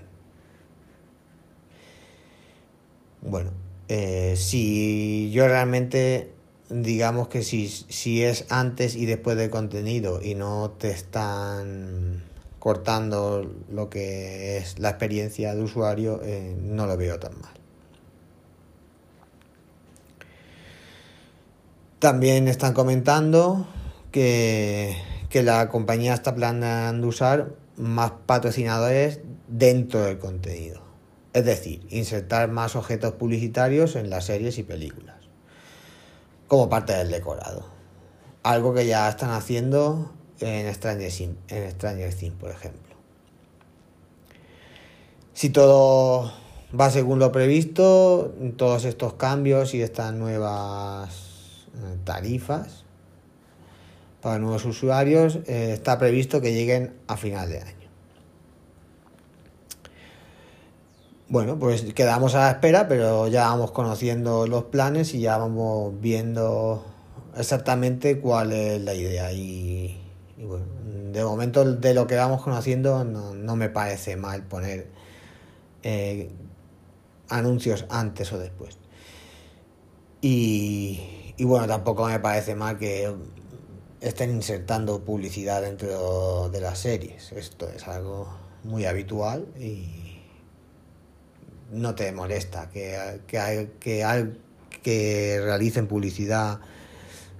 Bueno, 3.23 3.51
eh, 3.89 4.35
si 4.37 5.31
yo 5.33 5.47
realmente, 5.47 6.33
digamos 6.71 7.29
que 7.29 7.43
si, 7.43 7.69
si 7.69 8.23
es 8.23 8.47
antes 8.51 8.97
y 8.97 9.07
después 9.07 9.37
del 9.37 9.51
contenido 9.51 10.21
y 10.23 10.35
no 10.35 10.71
te 10.71 10.91
están 10.91 12.25
cortando 12.67 13.49
lo 13.71 13.89
que 13.89 14.57
es 14.57 14.81
la 14.81 14.91
experiencia 14.91 15.55
de 15.55 15.63
usuario, 15.63 16.21
eh, 16.25 16.57
no 16.61 16.87
lo 16.87 16.97
veo 16.97 17.17
tan 17.21 17.39
mal. 17.41 17.53
También 22.01 22.49
están 22.49 22.75
comentando 22.75 23.69
que, 24.11 24.97
la 25.33 25.69
compañía 25.69 26.15
está 26.15 26.35
planeando 26.35 27.07
usar 27.07 27.55
más 27.77 28.11
patrocinadores 28.27 29.21
dentro 29.47 30.03
del 30.03 30.19
contenido. 30.19 30.86
Es 31.37 31.45
decir, 31.45 31.87
insertar 31.91 32.49
más 32.49 32.77
objetos 32.77 33.13
publicitarios 33.13 33.95
en 33.95 34.09
las 34.09 34.25
series 34.25 34.57
y 34.57 34.63
películas, 34.63 35.17
como 36.49 36.71
parte 36.71 36.95
del 36.95 37.11
decorado. 37.11 37.67
Algo 38.43 38.73
que 38.73 38.87
ya 38.87 39.07
están 39.07 39.29
haciendo 39.29 40.15
en 40.41 40.75
Stranger, 40.75 41.13
en 41.49 41.71
Stranger 41.73 42.15
Things, 42.15 42.37
por 42.41 42.51
ejemplo. 42.51 42.97
Si 45.35 45.51
todo 45.51 46.33
va 46.73 46.89
según 46.89 47.19
lo 47.19 47.33
previsto, 47.33 48.35
todos 48.57 48.87
estos 48.87 49.13
cambios 49.13 49.75
y 49.75 49.83
estas 49.83 50.15
nuevas 50.15 51.67
eh, 51.75 51.99
tarifas 52.05 52.85
para 54.23 54.39
nuevos 54.39 54.65
usuarios 54.65 55.41
eh, 55.47 55.73
está 55.75 55.99
previsto 55.99 56.41
que 56.41 56.55
lleguen 56.55 56.95
a 57.09 57.19
final 57.19 57.51
de 57.51 57.61
año. 57.61 57.76
Bueno, 61.29 61.59
pues 61.59 61.83
quedamos 61.93 62.37
a 62.37 62.39
la 62.39 62.51
espera, 62.53 62.87
pero 62.87 63.27
ya 63.27 63.49
vamos 63.49 63.73
conociendo 63.73 64.47
los 64.47 64.65
planes 64.67 65.13
y 65.13 65.21
ya 65.23 65.37
vamos 65.39 66.01
viendo 66.01 66.85
exactamente 67.37 68.21
cuál 68.21 68.53
es 68.53 68.81
la 68.81 68.95
idea. 68.95 69.33
Y, 69.33 70.01
bueno, 70.39 70.67
de 71.13 71.25
momento 71.25 71.65
de 71.65 71.95
lo 71.95 72.07
que 72.07 72.15
vamos 72.15 72.43
conociendo 72.43 73.05
no, 73.05 73.57
me 73.57 73.69
parece 73.69 74.15
mal 74.17 74.45
poner 74.45 74.87
eh, 75.83 76.31
anuncios 77.29 77.87
antes 77.89 78.33
o 78.33 78.39
después. 78.39 78.79
Y, 80.21 81.35
y 81.37 81.45
bueno, 81.45 81.67
tampoco 81.67 82.07
me 82.07 82.21
parece 82.21 82.55
mal 82.55 82.79
que 82.79 83.13
estén 84.01 84.31
insertando 84.31 85.01
publicidad 85.05 85.63
dentro 85.63 86.51
de 86.51 86.61
las 86.61 86.79
series. 86.79 87.33
Esto 87.33 87.69
es 87.69 87.89
algo 87.89 88.29
muy 88.63 88.85
habitual 88.85 89.47
y 89.59 90.06
no 91.71 91.95
te 91.95 92.13
molesta 92.13 92.71
que, 92.71 93.21
que, 93.27 93.71
que, 93.81 94.33
que 94.83 95.41
realicen 95.43 95.87
publicidad 95.87 96.61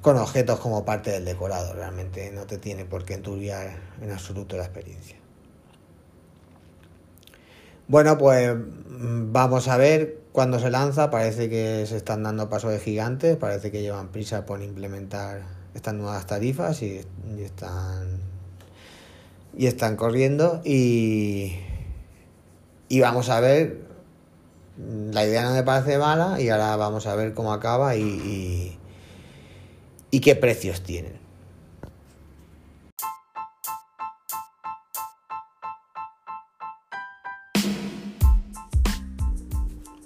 con 0.01 0.19
objetos 0.19 0.61
como 0.61 0.85
parte 0.85 1.11
del 1.11 1.25
decorado. 1.25 1.73
Realmente 1.73 2.31
no 2.31 2.47
te 2.47 2.59
tiene 2.59 2.85
por 2.85 3.05
qué 3.05 3.15
enturbiar 3.15 3.77
en 4.01 4.13
absoluto 4.13 4.57
la 4.57 4.65
experiencia. 4.65 5.17
Bueno, 7.89 8.19
pues 8.19 8.55
mm, 8.55 9.33
vamos 9.33 9.69
a 9.69 9.77
ver 9.77 10.19
cuándo 10.33 10.59
se 10.59 10.71
lanza. 10.71 11.11
Parece 11.11 11.49
que 11.49 11.87
se 11.87 11.97
están 11.97 12.23
dando 12.23 12.49
pasos 12.49 12.73
de 12.73 12.81
gigantes, 12.81 13.37
parece 13.37 13.71
que 13.71 13.83
llevan 13.83 14.09
prisa 14.09 14.45
por 14.47 14.63
implementar 14.63 15.43
estas 15.75 15.95
nuevas 15.95 16.27
tarifas 16.27 16.83
y, 16.83 17.01
están 17.39 18.21
y 19.57 19.67
están 19.67 19.97
corriendo 19.97 20.61
y, 20.65 21.59
y 22.89 23.01
vamos 23.01 23.29
a 23.29 23.41
ver 23.41 23.87
la 24.79 25.25
idea 25.25 25.43
no 25.43 25.53
me 25.53 25.63
parece 25.63 25.99
mala 25.99 26.41
y 26.41 26.49
ahora 26.49 26.77
vamos 26.77 27.07
a 27.07 27.15
ver 27.15 27.35
cómo 27.35 27.53
acaba 27.53 27.97
y, 27.97 28.03
y, 28.03 28.79
y 30.11 30.21
qué 30.21 30.37
precios 30.37 30.83
tienen. 30.83 31.19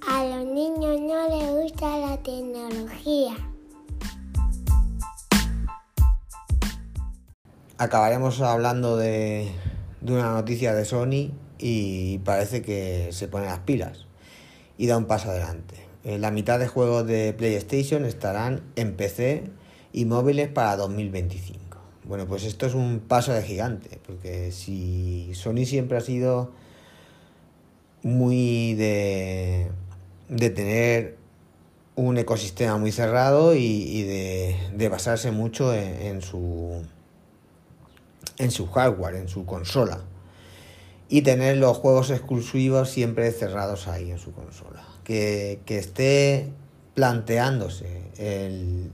A 0.08 0.24
los 0.24 0.46
niños 0.46 1.00
no 1.00 1.28
les 1.28 1.50
gusta 1.50 1.96
la 1.98 2.16
tecnología. 2.22 3.36
acabaremos 7.80 8.42
hablando 8.42 8.98
de, 8.98 9.50
una 10.02 10.32
noticia 10.32 10.74
de 10.74 10.84
Sony 10.84 11.32
y 11.58 12.18
parece 12.18 12.60
que 12.60 13.08
se 13.10 13.26
pone 13.26 13.46
las 13.46 13.60
pilas 13.60 14.06
y 14.80 14.86
da 14.86 14.96
un 14.96 15.04
paso 15.04 15.28
adelante. 15.28 15.74
Eh, 16.04 16.18
la 16.18 16.30
mitad 16.30 16.58
de 16.58 16.66
juegos 16.66 17.06
de 17.06 17.34
PlayStation 17.34 18.06
estarán 18.06 18.62
en 18.76 18.96
PC 18.96 19.44
y 19.92 20.06
móviles 20.06 20.48
para 20.48 20.74
2025. 20.76 21.76
Bueno, 22.04 22.26
pues 22.26 22.44
esto 22.44 22.64
es 22.64 22.72
un 22.72 23.00
paso 23.06 23.34
de 23.34 23.42
gigante, 23.42 24.00
porque 24.06 24.52
si 24.52 25.32
Sony 25.34 25.66
siempre 25.66 25.98
ha 25.98 26.00
sido 26.00 26.52
muy 28.02 28.72
de, 28.72 29.70
de 30.30 30.48
tener 30.48 31.18
un 31.94 32.16
ecosistema 32.16 32.78
muy 32.78 32.90
cerrado 32.90 33.54
y, 33.54 34.02
de, 34.04 34.88
basarse 34.88 35.30
mucho 35.30 35.74
en 35.74 36.22
su 36.22 36.82
en 38.38 38.50
su 38.50 38.66
hardware, 38.66 39.16
en 39.16 39.28
su 39.28 39.44
consola. 39.44 40.00
Y 41.12 41.22
tener 41.22 41.56
los 41.56 41.76
juegos 41.76 42.10
exclusivos 42.10 42.88
siempre 42.88 43.30
cerrados 43.32 43.88
ahí 43.88 44.10
en 44.10 44.18
su 44.18 44.32
consola. 44.32 44.82
Que, 45.04 45.60
esté 45.66 46.48
planteándose 46.94 48.02
el, 48.16 48.92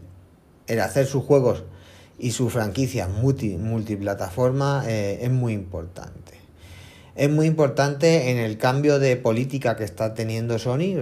hacer 0.81 1.07
sus 1.07 1.23
juegos 1.23 1.65
y 2.19 2.31
su 2.31 2.49
franquicia 2.49 3.07
multi, 3.07 3.59
multiplataforma 3.59 4.85
eh, 4.89 5.19
es 5.21 5.31
muy 5.31 5.53
importante. 5.53 6.33
es 7.15 7.31
muy 7.31 7.47
importante 7.47 8.31
en 8.31 8.39
el 8.39 8.57
cambio 8.57 8.99
de 8.99 9.17
política 9.17 9.77
que 9.77 9.85
está 9.85 10.15
teniendo 10.15 10.59
Sony 10.59 10.97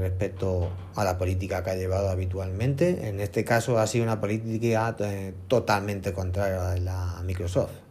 respecto 0.00 0.70
a 0.94 1.02
la 1.02 1.18
política 1.18 1.64
que 1.64 1.70
ha 1.70 1.74
llevado 1.74 2.08
habitualmente. 2.08 3.08
En 3.08 3.18
este 3.18 3.44
caso 3.44 3.78
ha 3.78 3.86
sido 3.88 4.04
una 4.04 4.20
política 4.20 4.96
eh, 5.00 5.34
totalmente 5.48 6.12
contraria 6.12 6.70
a 6.70 6.76
la 6.76 7.22
Microsoft. 7.24 7.81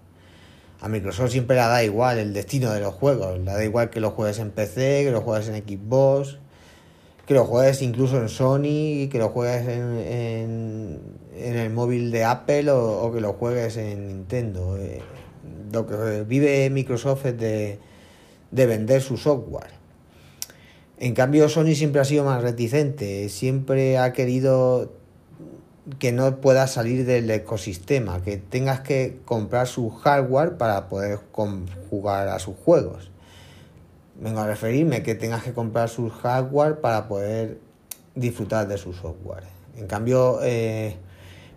A 0.82 0.90
Microsoft 0.90 1.30
siempre 1.30 1.56
le 1.56 1.62
da 1.62 1.84
igual 1.84 2.18
el 2.18 2.34
destino 2.34 2.72
de 2.72 2.80
los 2.80 2.96
juegos, 2.96 3.38
le 3.38 3.46
da 3.46 3.64
igual 3.64 3.92
que 3.92 4.00
los 4.00 4.14
juegues 4.14 4.40
en 4.40 4.50
PC, 4.50 5.04
que 5.06 5.12
los 5.12 5.24
juegues 5.24 5.48
en 5.48 5.56
Xbox, 5.56 6.40
que 7.28 7.36
los 7.36 7.48
juegues 7.48 7.84
incluso 7.84 8.20
en 8.20 8.30
Sony, 8.30 9.08
que 9.12 9.20
los 9.20 9.30
juegues 9.32 9.68
en, 9.68 11.00
en, 11.38 11.56
el 11.56 11.70
móvil 11.70 12.10
de 12.10 12.24
Apple 12.24 12.72
o, 12.72 13.12
que 13.14 13.22
los 13.22 13.36
juegues 13.36 13.78
en 13.78 14.08
Nintendo. 14.08 14.76
Eh, 14.78 15.02
lo 15.72 15.86
que 15.86 16.24
vive 16.24 16.70
Microsoft 16.70 17.28
es 17.28 17.38
de, 17.38 17.80
vender 18.52 19.02
su 19.02 19.18
software. 19.18 19.70
En 20.98 21.14
cambio, 21.14 21.48
Sony 21.48 21.74
siempre 21.76 22.02
ha 22.02 22.06
sido 22.06 22.26
más 22.26 22.42
reticente, 22.42 23.30
siempre 23.30 23.98
ha 23.98 24.14
querido 24.14 24.94
que 26.00 26.12
no 26.12 26.38
puedas 26.38 26.72
salir 26.72 27.06
del 27.06 27.30
ecosistema, 27.30 28.22
que 28.22 28.38
tengas 28.38 28.82
que 28.82 29.20
comprar 29.26 29.68
su 29.68 29.90
hardware 29.90 30.58
para 30.58 30.88
poder 30.88 31.20
jugar 31.90 32.28
a 32.28 32.40
sus 32.40 32.56
juegos. 32.56 33.12
Vengo 34.20 34.42
a 34.42 34.48
referirme 34.48 35.02
que 35.02 35.16
tengas 35.16 35.44
que 35.44 35.54
comprar 35.54 35.90
su 35.90 36.10
hardware 36.10 36.80
para 36.80 37.08
poder 37.08 37.60
disfrutar 38.14 38.68
de 38.68 38.78
su 38.78 38.94
software. 38.94 39.44
En 39.78 39.88
cambio, 39.88 40.40
eh, 40.44 40.98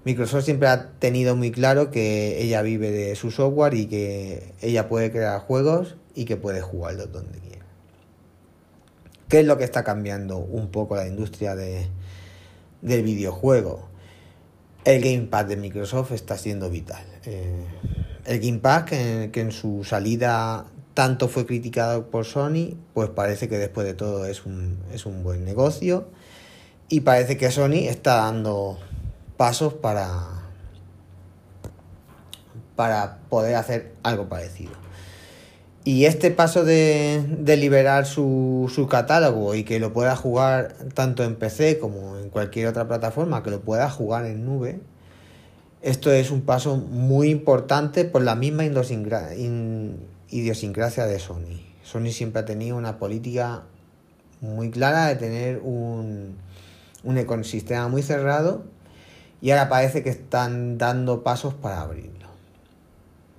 Microsoft 0.04 0.44
siempre 0.44 0.68
ha 0.68 0.90
tenido 0.98 1.36
muy 1.36 1.50
claro 1.50 1.90
que 1.90 2.42
ella 2.42 2.62
vive 2.62 2.90
de 2.90 3.16
su 3.16 3.30
software 3.30 3.74
y 3.74 3.86
que 3.86 4.54
ella 4.62 4.88
puede 4.88 5.10
crear 5.10 5.40
juegos 5.40 5.96
y 6.14 6.24
que 6.24 6.36
puede 6.36 6.62
jugarlos 6.62 7.12
donde 7.12 7.38
quiera. 7.38 7.64
¿Qué 9.28 9.40
es 9.40 9.46
lo 9.46 9.58
que 9.58 9.64
está 9.64 9.84
cambiando 9.84 10.38
un 10.38 10.70
poco 10.70 10.96
la 10.96 11.06
industria 11.06 11.56
de, 11.56 11.88
del 12.82 13.02
videojuego? 13.02 13.93
El 14.84 15.02
Gamepad 15.02 15.46
de 15.46 15.56
Microsoft 15.56 16.12
está 16.12 16.36
siendo 16.36 16.68
vital. 16.70 17.04
Eh, 17.24 17.64
el 18.26 18.40
Gamepad, 18.40 18.84
que, 18.84 19.30
que 19.32 19.40
en 19.40 19.52
su 19.52 19.84
salida 19.84 20.66
tanto 20.94 21.28
fue 21.28 21.44
criticado 21.44 22.10
por 22.10 22.24
Sony, 22.24 22.76
pues 22.94 23.10
parece 23.10 23.48
que 23.48 23.58
después 23.58 23.86
de 23.86 23.94
todo 23.94 24.26
es 24.26 24.46
un, 24.46 24.78
es 24.92 25.06
un 25.06 25.22
buen 25.24 25.44
negocio 25.44 26.08
y 26.88 27.00
parece 27.00 27.36
que 27.36 27.50
Sony 27.50 27.88
está 27.88 28.16
dando 28.16 28.78
pasos 29.36 29.74
para, 29.74 30.22
para 32.76 33.18
poder 33.28 33.56
hacer 33.56 33.94
algo 34.02 34.28
parecido. 34.28 34.83
Y 35.86 36.06
este 36.06 36.30
paso 36.30 36.64
de, 36.64 37.22
de 37.38 37.58
liberar 37.58 38.06
su, 38.06 38.72
su, 38.74 38.86
catálogo 38.86 39.54
y 39.54 39.64
que 39.64 39.78
lo 39.78 39.92
pueda 39.92 40.16
jugar 40.16 40.74
tanto 40.94 41.24
en 41.24 41.36
PC 41.36 41.78
como 41.78 42.16
en 42.16 42.30
cualquier 42.30 42.68
otra 42.68 42.88
plataforma, 42.88 43.42
que 43.42 43.50
lo 43.50 43.60
pueda 43.60 43.90
jugar 43.90 44.24
en 44.24 44.46
nube, 44.46 44.80
esto 45.82 46.10
es 46.10 46.30
un 46.30 46.40
paso 46.40 46.78
muy 46.78 47.28
importante 47.28 48.06
por 48.06 48.22
la 48.22 48.34
misma 48.34 48.64
idiosincrasia 48.64 51.04
de 51.04 51.18
Sony. 51.18 51.60
Sony 51.82 52.12
siempre 52.12 52.40
ha 52.40 52.46
tenido 52.46 52.78
una 52.78 52.98
política 52.98 53.64
muy 54.40 54.70
clara 54.70 55.08
de 55.08 55.16
tener 55.16 55.60
un, 55.62 56.38
un 57.02 57.18
ecosistema 57.18 57.88
muy 57.88 58.00
cerrado 58.00 58.64
y 59.42 59.50
ahora 59.50 59.68
parece 59.68 60.02
que 60.02 60.08
están 60.08 60.78
dando 60.78 61.22
pasos 61.22 61.52
para 61.52 61.82
abrirlo. 61.82 62.28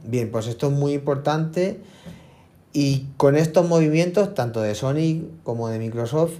Bien, 0.03 0.29
pues 0.29 0.45
esto 0.45 0.67
es 0.67 0.73
muy 0.73 0.93
importante 0.93 1.81
y 2.75 3.07
con 3.15 3.37
estos 3.37 3.69
movimientos, 3.69 4.33
tanto 4.33 4.61
de 4.61 4.75
Sony 4.75 5.29
como 5.43 5.69
de 5.69 5.79
Microsoft, 5.79 6.33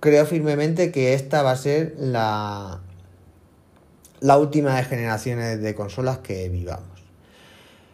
creo 0.00 0.26
firmemente 0.26 0.90
que 0.90 1.14
esta 1.14 1.44
va 1.44 1.52
a 1.52 1.56
ser 1.56 1.94
la, 1.98 2.80
la 4.18 4.38
última 4.38 4.74
de 4.74 4.82
generaciones 4.82 5.62
de 5.62 5.72
consolas 5.76 6.18
que 6.18 6.48
vivamos. 6.48 7.00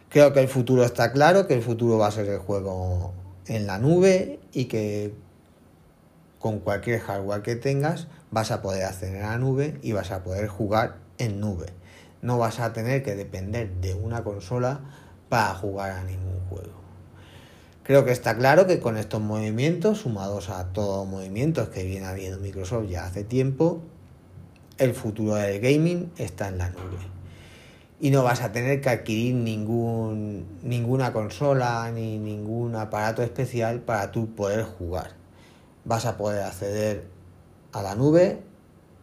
Creo 0.09 0.33
que 0.33 0.39
el 0.39 0.47
futuro 0.47 0.83
está 0.83 1.11
claro, 1.11 1.45
que 1.45 1.53
el 1.53 1.61
futuro 1.61 1.99
va 1.99 2.07
a 2.07 2.11
ser 2.11 2.27
el 2.27 2.39
juego 2.39 3.13
en 3.45 3.67
la 3.67 3.77
nube 3.77 4.39
y 4.51 4.65
que 4.65 5.13
con 6.39 6.57
cualquier 6.57 7.01
hardware 7.01 7.43
que 7.43 7.55
tengas 7.55 8.07
vas 8.31 8.49
a 8.49 8.63
poder 8.63 8.85
acceder 8.85 9.21
a 9.21 9.29
la 9.29 9.37
nube 9.37 9.77
y 9.83 9.91
vas 9.91 10.09
a 10.09 10.23
poder 10.23 10.47
jugar 10.47 10.95
en 11.19 11.39
nube. 11.39 11.67
No 12.23 12.39
vas 12.39 12.59
a 12.59 12.73
tener 12.73 13.03
que 13.03 13.13
depender 13.13 13.69
de 13.75 13.93
una 13.93 14.23
consola 14.23 14.79
para 15.29 15.53
jugar 15.53 15.91
a 15.91 16.03
ningún 16.03 16.39
juego. 16.49 16.82
Creo 17.83 18.05
que 18.05 18.11
está 18.11 18.37
claro 18.37 18.65
que 18.65 18.79
con 18.79 18.97
estos 18.97 19.21
movimientos, 19.21 19.99
sumados 19.99 20.49
a 20.49 20.71
todos 20.73 21.05
los 21.05 21.07
movimientos 21.07 21.69
que 21.69 21.83
viene 21.83 22.05
habiendo 22.05 22.39
Microsoft 22.39 22.87
ya 22.89 23.05
hace 23.05 23.23
tiempo, 23.23 23.81
el 24.77 24.93
futuro 24.93 25.35
del 25.35 25.59
gaming 25.59 26.11
está 26.17 26.47
en 26.47 26.57
la 26.57 26.69
nube. 26.69 26.97
Y 27.99 28.11
no 28.11 28.23
vas 28.23 28.41
a 28.41 28.51
tener 28.51 28.81
que 28.81 28.89
adquirir 28.89 29.35
ningún, 29.35 30.45
ninguna 30.61 31.13
consola 31.13 31.91
ni 31.91 32.17
ningún 32.17 32.75
aparato 32.75 33.21
especial 33.21 33.81
para 33.81 34.11
tú 34.11 34.33
poder 34.33 34.63
jugar 34.63 35.23
vas 35.85 36.05
a 36.05 36.17
poder 36.17 36.43
acceder 36.43 37.07
a 37.71 37.81
la 37.81 37.95
nube 37.95 38.41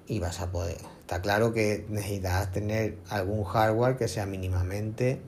y 0.06 0.18
vas 0.18 0.40
a 0.40 0.50
poder. 0.50 0.78
Está 1.00 1.20
claro 1.20 1.52
que 1.52 1.86
necesitas 1.88 2.52
tener 2.52 2.98
algún 3.08 3.44
hardware 3.44 3.96
que 3.96 4.08
sea 4.08 4.26
mínimamente 4.26 5.20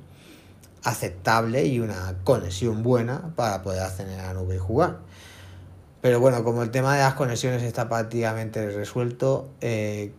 aceptable 0.85 1.65
y 1.67 1.81
una 1.81 2.17
conexión 2.25 2.83
buena 2.83 3.33
para 3.37 3.63
poder 3.63 3.83
acceder 3.83 4.19
a 4.21 4.29
la 4.29 4.35
nube 4.35 4.57
y 4.57 4.59
jugar. 4.59 4.99
Pero 6.01 6.19
bueno, 6.19 6.43
como 6.43 6.63
el 6.63 6.71
tema 6.71 6.95
de 6.97 7.03
las 7.03 7.15
conexiones 7.15 7.63
está 7.63 7.89
prácticamente 7.89 8.69
resuelto, 8.71 9.49
eh, 9.61 10.13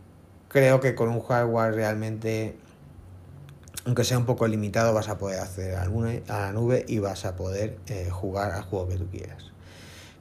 creo 0.48 0.80
que 0.80 0.96
con 0.96 1.10
un 1.10 1.22
hardware 1.22 1.74
realmente, 1.74 2.56
aunque 3.86 4.06
sea 4.06 4.18
un 4.18 4.26
poco 4.26 4.48
limitado, 4.48 4.94
vas 4.94 5.10
a 5.10 5.18
poder 5.18 5.42
acceder 5.42 5.76
a 5.76 5.86
la 5.86 6.52
nube 6.54 6.86
y 6.88 7.00
vas 7.00 7.26
a 7.26 7.36
poder 7.36 7.78
eh, 7.88 8.10
jugar 8.10 8.52
al 8.52 8.64
juego 8.64 8.88
que 8.88 8.96
tú 8.96 9.08
quieras. 9.10 9.52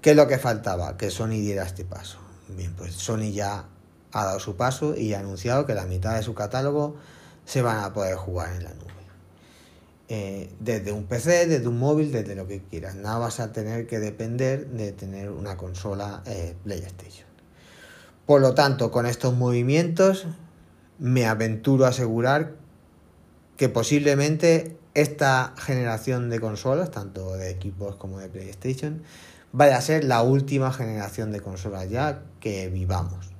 ¿Qué 0.01 0.11
es 0.11 0.17
lo 0.17 0.27
que 0.27 0.39
faltaba? 0.39 0.97
Que 0.97 1.11
Sony 1.11 1.39
diera 1.39 1.63
este 1.63 1.85
paso. 1.85 2.19
Bien, 2.49 2.75
pues 2.75 2.95
Sony 2.95 3.31
ya 3.33 3.67
ha 4.11 4.25
dado 4.25 4.41
su 4.41 4.57
paso 4.57 4.97
y 4.97 5.15
ha 5.15 5.21
anunciado 5.21 5.65
que 5.65 5.75
la 5.75 5.87
mitad 5.87 6.17
de 6.17 6.25
su 6.25 6.35
catálogo 6.35 6.97
se 7.45 7.63
van 7.63 7.85
a 7.85 7.93
poder 7.93 8.17
jugar 8.17 8.53
en 8.57 8.65
la 8.65 8.71
nube. 8.71 9.02
Eh, 10.15 10.51
desde 10.61 10.93
un 10.93 11.05
PC, 11.05 11.47
desde 11.47 11.67
un 11.69 11.79
móvil, 11.79 12.13
desde 12.13 12.35
lo 12.35 12.47
que 12.47 12.61
quieras. 12.61 12.97
Nada 12.97 13.17
vas 13.17 13.41
a 13.41 13.51
tener 13.51 13.87
que 13.87 13.99
depender 13.99 14.67
de 14.67 14.93
tener 14.93 15.31
una 15.31 15.57
consola 15.57 16.23
eh, 16.27 16.55
PlayStation. 16.65 17.27
Por 18.27 18.43
lo 18.43 18.53
tanto, 18.53 18.91
con 18.91 19.07
estos 19.07 19.35
movimientos 19.35 20.27
me 20.99 21.25
aventuro 21.25 21.87
a 21.87 21.89
asegurar 21.89 22.57
que 23.57 23.71
posiblemente 23.71 24.77
esta 24.93 25.55
generación 25.57 26.29
de 26.29 26.41
consolas, 26.41 26.91
tanto 26.91 27.33
de 27.33 27.49
equipos 27.49 27.97
como 27.97 28.19
de 28.19 28.29
PlayStation, 28.29 29.03
vaya 29.53 29.79
a 29.79 29.81
ser 29.81 30.05
la 30.05 30.21
última 30.21 30.75
generación 30.75 31.33
de 31.33 31.41
consolas 31.41 31.89
ya 31.89 32.23
que 32.39 32.69
vivamos. 32.69 33.32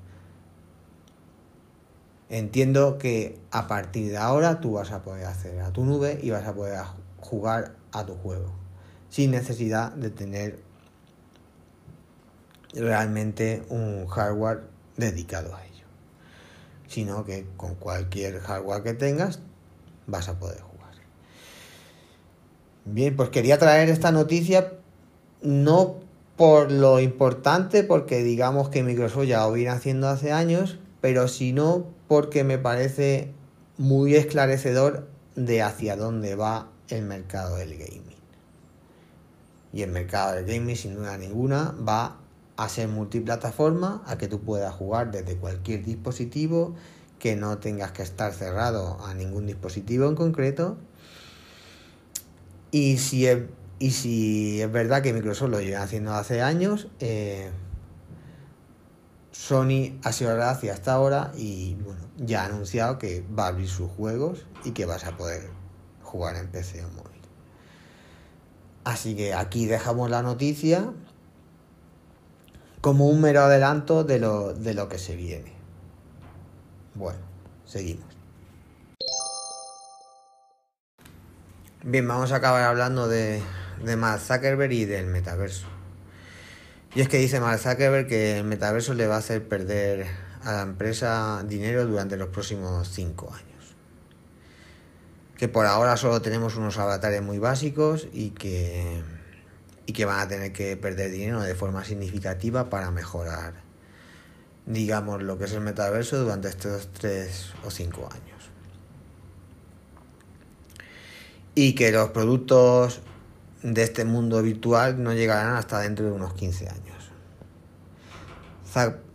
Entiendo 2.33 2.97
que 2.97 3.39
a 3.51 3.69
partir 3.69 4.11
de 4.11 4.17
ahora 4.17 4.59
tú 4.59 4.73
vas 4.73 4.91
a 4.91 5.03
poder 5.03 5.27
acceder 5.27 5.61
a 5.61 5.71
tu 5.71 5.85
nube 5.85 6.19
y 6.23 6.31
vas 6.31 6.47
a 6.47 6.55
poder 6.55 6.79
jugar 7.21 7.77
a 7.93 8.07
tu 8.07 8.15
juego 8.15 8.51
sin 9.11 9.33
necesidad 9.33 9.93
de 9.93 10.09
tener 10.09 10.59
realmente 12.73 13.63
un 13.69 14.07
hardware 14.07 14.63
dedicado 14.97 15.55
a 15.55 15.63
ello, 15.67 15.85
sino 16.87 17.27
que 17.27 17.47
con 17.59 17.75
cualquier 17.75 18.41
hardware 18.41 18.83
que 18.83 18.95
tengas 18.95 19.41
vas 20.07 20.31
a 20.31 20.39
poder 20.39 20.63
jugar. 20.63 20.95
Bien, 22.87 23.15
pues 23.15 23.29
quería 23.29 23.59
traer 23.59 23.91
esta 23.91 24.11
noticia 24.11 24.73
no 25.43 25.97
por 26.39 26.73
lo 26.73 26.99
importante, 26.99 27.85
porque 27.85 28.23
digamos 28.23 28.71
que 28.71 28.83
Microsoft 28.83 29.27
ya 29.27 29.45
lo 29.45 29.53
viene 29.53 29.73
haciendo 29.73 30.09
hace 30.09 30.33
años, 30.33 30.79
pero 31.03 31.29
sino 31.29 31.92
porque 32.13 32.45
me 32.45 32.59
parece 32.59 33.33
muy 33.79 34.17
esclarecedor 34.17 35.09
de 35.35 35.63
hacia 35.63 35.97
dónde 35.97 36.35
va 36.35 36.69
el 36.91 37.07
mercado 37.07 37.57
del 37.57 37.71
gaming. 37.71 38.19
Y 39.73 39.81
el 39.81 39.93
mercado 39.93 40.35
del 40.35 40.45
gaming, 40.45 40.77
sin 40.77 40.95
duda 40.95 41.17
ninguna, 41.17 41.75
va 41.89 42.19
a 42.59 42.69
ser 42.69 42.89
multiplataforma, 42.89 44.03
a 44.05 44.19
que 44.19 44.29
tú 44.29 44.43
puedas 44.43 44.75
jugar 44.75 45.11
desde 45.11 45.39
cualquier 45.39 45.87
dispositivo, 45.87 46.75
que 47.19 47.35
no 47.35 47.57
tengas 47.57 47.93
que 47.93 48.03
estar 48.03 48.35
cerrado 48.35 49.03
a 49.07 49.15
ningún 49.15 49.47
dispositivo 49.47 50.07
en 50.07 50.15
concreto. 50.15 50.77
Y 52.73 52.99
si 52.99 53.27
y 53.79 53.91
si 53.93 54.61
es 54.61 54.71
verdad 54.71 55.01
que 55.01 55.15
Microsoft 55.15 55.49
lo 55.49 55.63
lleva 55.63 55.81
haciendo 55.81 56.13
hace 56.13 56.43
años, 56.43 56.89
eh, 57.01 57.53
Sony 59.33 59.99
ha 60.05 60.13
sido 60.13 60.35
gracia 60.35 60.75
hasta 60.75 60.93
ahora 60.93 61.33
y 61.35 61.75
bueno, 61.77 62.01
ya 62.19 62.43
ha 62.43 62.47
anunciado 62.47 62.99
que 62.99 63.25
va 63.37 63.47
a 63.47 63.49
abrir 63.49 63.69
sus 63.69 63.91
juegos 63.91 64.45
y 64.65 64.73
que 64.73 64.85
vas 64.85 65.05
a 65.05 65.17
poder 65.17 65.51
jugar 66.03 66.37
en 66.37 66.49
PC 66.49 66.85
o 66.85 66.89
móvil. 66.91 67.23
Así 68.85 69.17
que 69.17 69.33
aquí 69.33 69.67
dejamos 69.67 70.11
la 70.11 70.23
noticia 70.23 70.93
como 72.83 73.07
un 73.07 73.21
mero 73.21 73.43
adelanto 73.43 74.05
de 74.05 74.19
lo, 74.19 74.53
de 74.53 74.75
lo 74.75 74.89
que 74.89 74.99
se 74.99 75.17
viene. 75.17 75.53
Bueno, 76.95 77.21
seguimos. 77.65 78.07
Bien, 81.85 82.07
vamos 82.07 82.33
a 82.33 82.37
acabar 82.37 82.63
hablando 82.65 83.09
de, 83.09 83.43
de 83.83 83.97
Mark 83.97 84.21
Zuckerberg 84.21 84.73
y 84.73 84.85
del 84.85 85.07
metaverso. 85.07 85.72
Y 86.95 87.01
es 87.01 87.09
que 87.09 87.17
dice 87.17 87.41
Mark 87.41 87.59
Zuckerberg 87.59 88.07
que 88.07 88.39
el 88.39 88.45
metaverso 88.45 88.93
le 88.93 89.07
va 89.07 89.17
a 89.17 89.19
hacer 89.19 89.49
perder 89.49 90.07
a 90.43 90.53
la 90.53 90.63
empresa 90.63 91.43
dinero 91.47 91.87
durante 91.87 92.19
los 92.19 92.29
próximos 92.29 92.89
cinco 92.89 93.33
años. 93.33 93.75
Que 95.39 95.49
por 95.49 95.65
ahora 95.65 95.97
solo 95.97 96.21
tenemos 96.21 96.57
unos 96.57 96.77
avatares 96.79 97.23
muy 97.23 97.39
básicos 97.39 98.09
y 98.13 98.31
que, 98.31 99.03
y 99.87 99.93
que 99.95 100.05
van 100.05 100.21
a 100.21 100.29
tener 100.29 100.53
que 100.53 100.77
perder 100.77 101.11
dinero 101.11 101.41
de 101.41 101.55
forma 101.55 101.83
significativa 101.83 102.69
para 102.69 102.91
mejorar, 102.91 103.55
digamos, 104.67 105.23
lo 105.23 105.39
que 105.39 105.45
es 105.45 105.53
el 105.53 105.61
metaverso 105.61 106.23
durante 106.23 106.49
estos 106.49 106.93
tres 106.93 107.55
o 107.65 107.71
cinco 107.71 108.07
años. 108.13 108.51
Y 111.55 111.75
que 111.75 111.91
los 111.91 112.11
productos 112.11 113.01
de 113.63 113.83
este 113.83 114.05
mundo 114.05 114.43
virtual 114.43 115.03
no 115.03 115.13
llegarán 115.13 115.57
hasta 115.57 115.81
dentro 115.81 116.07
de 116.07 116.13
unos 116.13 116.35
15 116.35 116.69
años. 116.69 116.93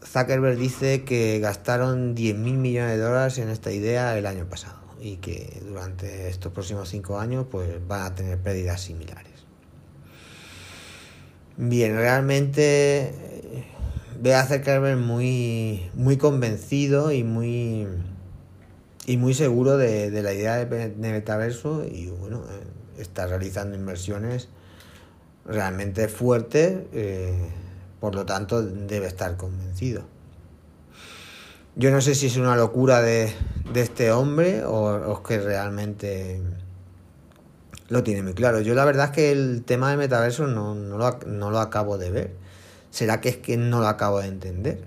Zuckerberg 0.05 0.57
dice 0.57 1.03
que 1.03 1.39
gastaron 1.39 2.15
10.000 2.15 2.35
millones 2.35 2.97
de 2.97 3.03
dólares 3.03 3.37
en 3.39 3.49
esta 3.49 3.71
idea 3.71 4.17
el 4.17 4.25
año 4.25 4.45
pasado 4.45 4.77
y 5.01 5.17
que 5.17 5.61
durante 5.65 6.29
estos 6.29 6.53
próximos 6.53 6.89
5 6.89 7.19
años 7.19 7.45
pues 7.49 7.69
van 7.87 8.03
a 8.03 8.15
tener 8.15 8.37
pérdidas 8.37 8.81
similares. 8.81 9.33
Bien, 11.57 11.95
realmente 11.95 13.09
eh, 13.09 13.65
veo 14.21 14.37
a 14.37 14.45
Zuckerberg 14.45 14.99
muy, 14.99 15.89
muy 15.95 16.17
convencido 16.17 17.11
y 17.11 17.23
muy, 17.23 17.87
y 19.07 19.17
muy 19.17 19.33
seguro 19.33 19.75
de, 19.77 20.11
la 20.21 20.33
idea 20.33 20.63
de, 20.63 20.89
metaverso 20.95 21.83
y 21.83 22.07
bueno, 22.07 22.43
eh, 22.49 22.76
está 22.97 23.27
realizando 23.27 23.75
inversiones 23.75 24.49
realmente 25.45 26.07
fuertes. 26.07 26.83
Eh, 26.93 27.49
por 27.99 28.13
lo 28.13 28.25
tanto, 28.25 28.61
debe 28.61 29.07
estar 29.07 29.37
convencido. 29.37 30.03
Yo 31.75 31.91
no 31.91 32.01
sé 32.01 32.15
si 32.15 32.27
es 32.27 32.37
una 32.37 32.55
locura 32.55 33.01
de, 33.01 33.31
este 33.75 34.11
hombre 34.11 34.63
o, 34.65 35.13
es 35.13 35.19
que 35.19 35.39
realmente 35.39 36.41
lo 37.89 38.03
tiene 38.03 38.23
muy 38.23 38.33
claro. 38.33 38.61
Yo 38.61 38.73
la 38.73 38.83
verdad 38.83 39.05
es 39.05 39.11
que 39.11 39.31
el 39.31 39.63
tema 39.63 39.89
del 39.89 39.99
metaverso 39.99 40.47
no, 40.47 40.73
lo, 40.73 41.59
acabo 41.59 41.97
de 41.97 42.11
ver. 42.11 42.35
¿Será 42.89 43.21
que 43.21 43.29
es 43.29 43.37
que 43.37 43.57
no 43.57 43.79
lo 43.79 43.87
acabo 43.87 44.19
de 44.19 44.27
entender? 44.27 44.81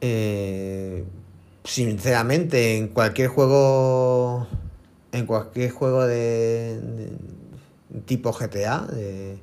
Eh, 0.00 1.04
sinceramente, 1.64 2.76
en 2.76 2.88
cualquier 2.88 3.28
juego. 3.28 4.48
En 5.12 5.26
cualquier 5.26 5.70
juego 5.70 6.04
de, 6.04 6.80
de 6.80 7.10
tipo 8.06 8.32
GTA, 8.32 8.86
de, 8.86 9.38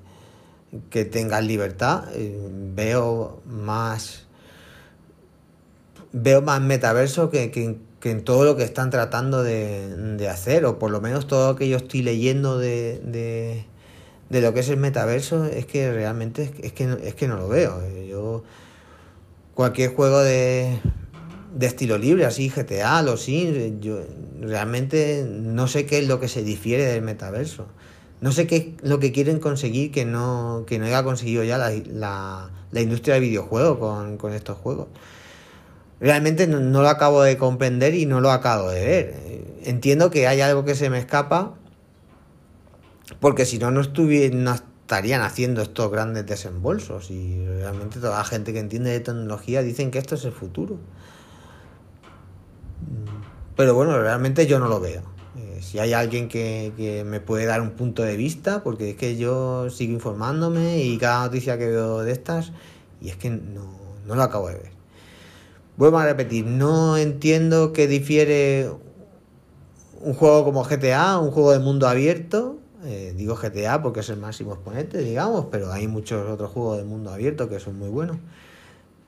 que 0.90 1.06
tengan 1.06 1.48
libertad. 1.48 2.06
Eh, 2.14 2.38
veo 2.74 3.42
más. 3.46 4.26
Veo 6.12 6.42
más 6.42 6.62
metaverso 6.62 7.30
que, 7.30 7.52
en 8.04 8.24
todo 8.24 8.44
lo 8.44 8.56
que 8.56 8.64
están 8.64 8.90
tratando 8.92 9.44
de, 9.44 10.28
hacer, 10.30 10.66
o 10.66 10.78
por 10.78 10.92
lo 10.92 11.02
menos 11.02 11.26
todo 11.26 11.54
lo 11.54 11.56
que 11.56 11.68
yo 11.68 11.78
estoy 11.78 12.04
leyendo 12.04 12.60
de, 12.60 13.66
de, 14.30 14.42
lo 14.42 14.54
que 14.54 14.60
es 14.60 14.70
el 14.70 14.78
metaverso, 14.78 15.46
es 15.46 15.66
que 15.66 15.92
realmente 15.92 16.54
es, 16.62 16.72
que, 16.74 16.98
es 17.04 17.16
que 17.16 17.28
no 17.28 17.38
lo 17.38 17.48
veo. 17.48 17.82
Yo. 18.08 18.44
Cualquier 19.56 19.96
juego 19.96 20.20
de, 20.20 20.80
de 21.54 21.68
estilo 21.68 21.98
libre, 21.98 22.26
así 22.26 22.50
GTA, 22.50 23.02
los 23.02 23.24
Sims, 23.24 23.80
yo 23.80 24.02
realmente 24.40 25.26
no 25.28 25.68
sé 25.68 25.86
qué 25.86 26.00
es 26.00 26.08
lo 26.08 26.20
que 26.20 26.28
se 26.28 26.44
difiere 26.44 26.86
del 26.86 27.02
metaverso. 27.02 27.68
No 28.22 28.32
sé 28.32 28.48
qué 28.48 28.56
es 28.56 28.90
lo 28.90 29.00
que 29.00 29.12
quieren 29.12 29.40
conseguir 29.40 29.92
que 29.92 30.06
no, 30.06 30.64
que 30.66 30.80
no 30.80 30.86
haya 30.86 31.04
conseguido 31.04 31.44
ya 31.44 31.58
la, 31.58 32.50
industria 32.74 33.16
del 33.16 33.24
videojuego 33.24 33.80
con, 34.18 34.34
estos 34.34 34.58
juegos. 34.58 34.88
Realmente 36.00 36.48
no, 36.48 36.82
lo 36.82 36.90
acabo 36.90 37.22
de 37.22 37.38
comprender 37.38 37.94
y 37.94 38.06
no 38.06 38.22
lo 38.22 38.32
acabo 38.32 38.70
de 38.70 38.86
ver. 38.86 39.16
Entiendo 39.64 40.10
que 40.10 40.28
hay 40.28 40.42
algo 40.42 40.66
que 40.66 40.76
se 40.76 40.90
me 40.90 41.00
escapa, 41.00 41.56
porque 43.20 43.46
si 43.46 43.60
no, 43.60 43.72
no, 43.72 43.82
no 43.82 44.54
estarían 44.54 45.22
haciendo 45.22 45.62
estos 45.62 45.92
grandes 45.92 46.26
desembolsos. 46.26 47.12
Y 47.12 47.46
realmente 47.46 48.00
toda 48.00 48.18
la 48.18 48.24
gente 48.24 48.54
que 48.54 48.60
entiende 48.60 48.90
de 48.90 49.02
tecnología 49.02 49.62
dicen 49.62 49.92
que 49.92 50.00
esto 50.00 50.16
es 50.16 50.26
el 50.26 50.32
futuro. 50.32 50.80
Pero 53.56 53.76
bueno, 53.76 54.00
realmente 54.00 54.48
yo 54.48 54.60
no 54.60 54.68
lo 54.68 54.80
veo 54.80 55.14
si 55.64 55.80
hay 55.80 55.94
alguien 55.94 56.28
que, 56.28 57.04
me 57.06 57.20
puede 57.20 57.46
dar 57.46 57.62
un 57.62 57.72
punto 57.72 58.04
de 58.04 58.18
vista, 58.18 58.64
porque 58.64 58.92
es 58.92 58.96
que 58.96 59.18
yo 59.18 59.70
sigo 59.70 59.94
informándome 59.94 60.84
y 60.84 60.98
cada 60.98 61.26
noticia 61.26 61.58
que 61.58 61.68
veo 61.68 62.02
de 62.02 62.12
estas, 62.12 62.52
y 63.02 63.10
es 63.10 63.16
que 63.16 63.30
no, 63.30 63.66
lo 64.06 64.22
acabo 64.22 64.50
de 64.50 64.56
ver. 64.56 64.72
Vuelvo 65.78 65.98
a 65.98 66.06
repetir, 66.06 66.46
no 66.46 66.98
entiendo 66.98 67.74
que 67.74 67.88
difiere 67.88 68.70
un 70.02 70.14
juego 70.14 70.44
como 70.44 70.64
GTA, 70.64 71.18
un 71.18 71.32
juego 71.32 71.54
de 71.54 71.60
mundo 71.60 71.88
abierto, 71.88 72.60
eh, 72.86 73.14
digo 73.16 73.36
GTA 73.36 73.82
porque 73.82 74.02
es 74.02 74.10
el 74.10 74.18
máximo 74.18 74.54
exponente, 74.54 75.00
digamos, 75.00 75.48
pero 75.50 75.72
hay 75.72 75.88
muchos 75.88 76.30
otros 76.30 76.52
juegos 76.52 76.78
de 76.78 76.84
mundo 76.84 77.12
abierto 77.12 77.50
que 77.50 77.60
son 77.60 77.80
muy 77.80 77.90
buenos. 77.90 78.18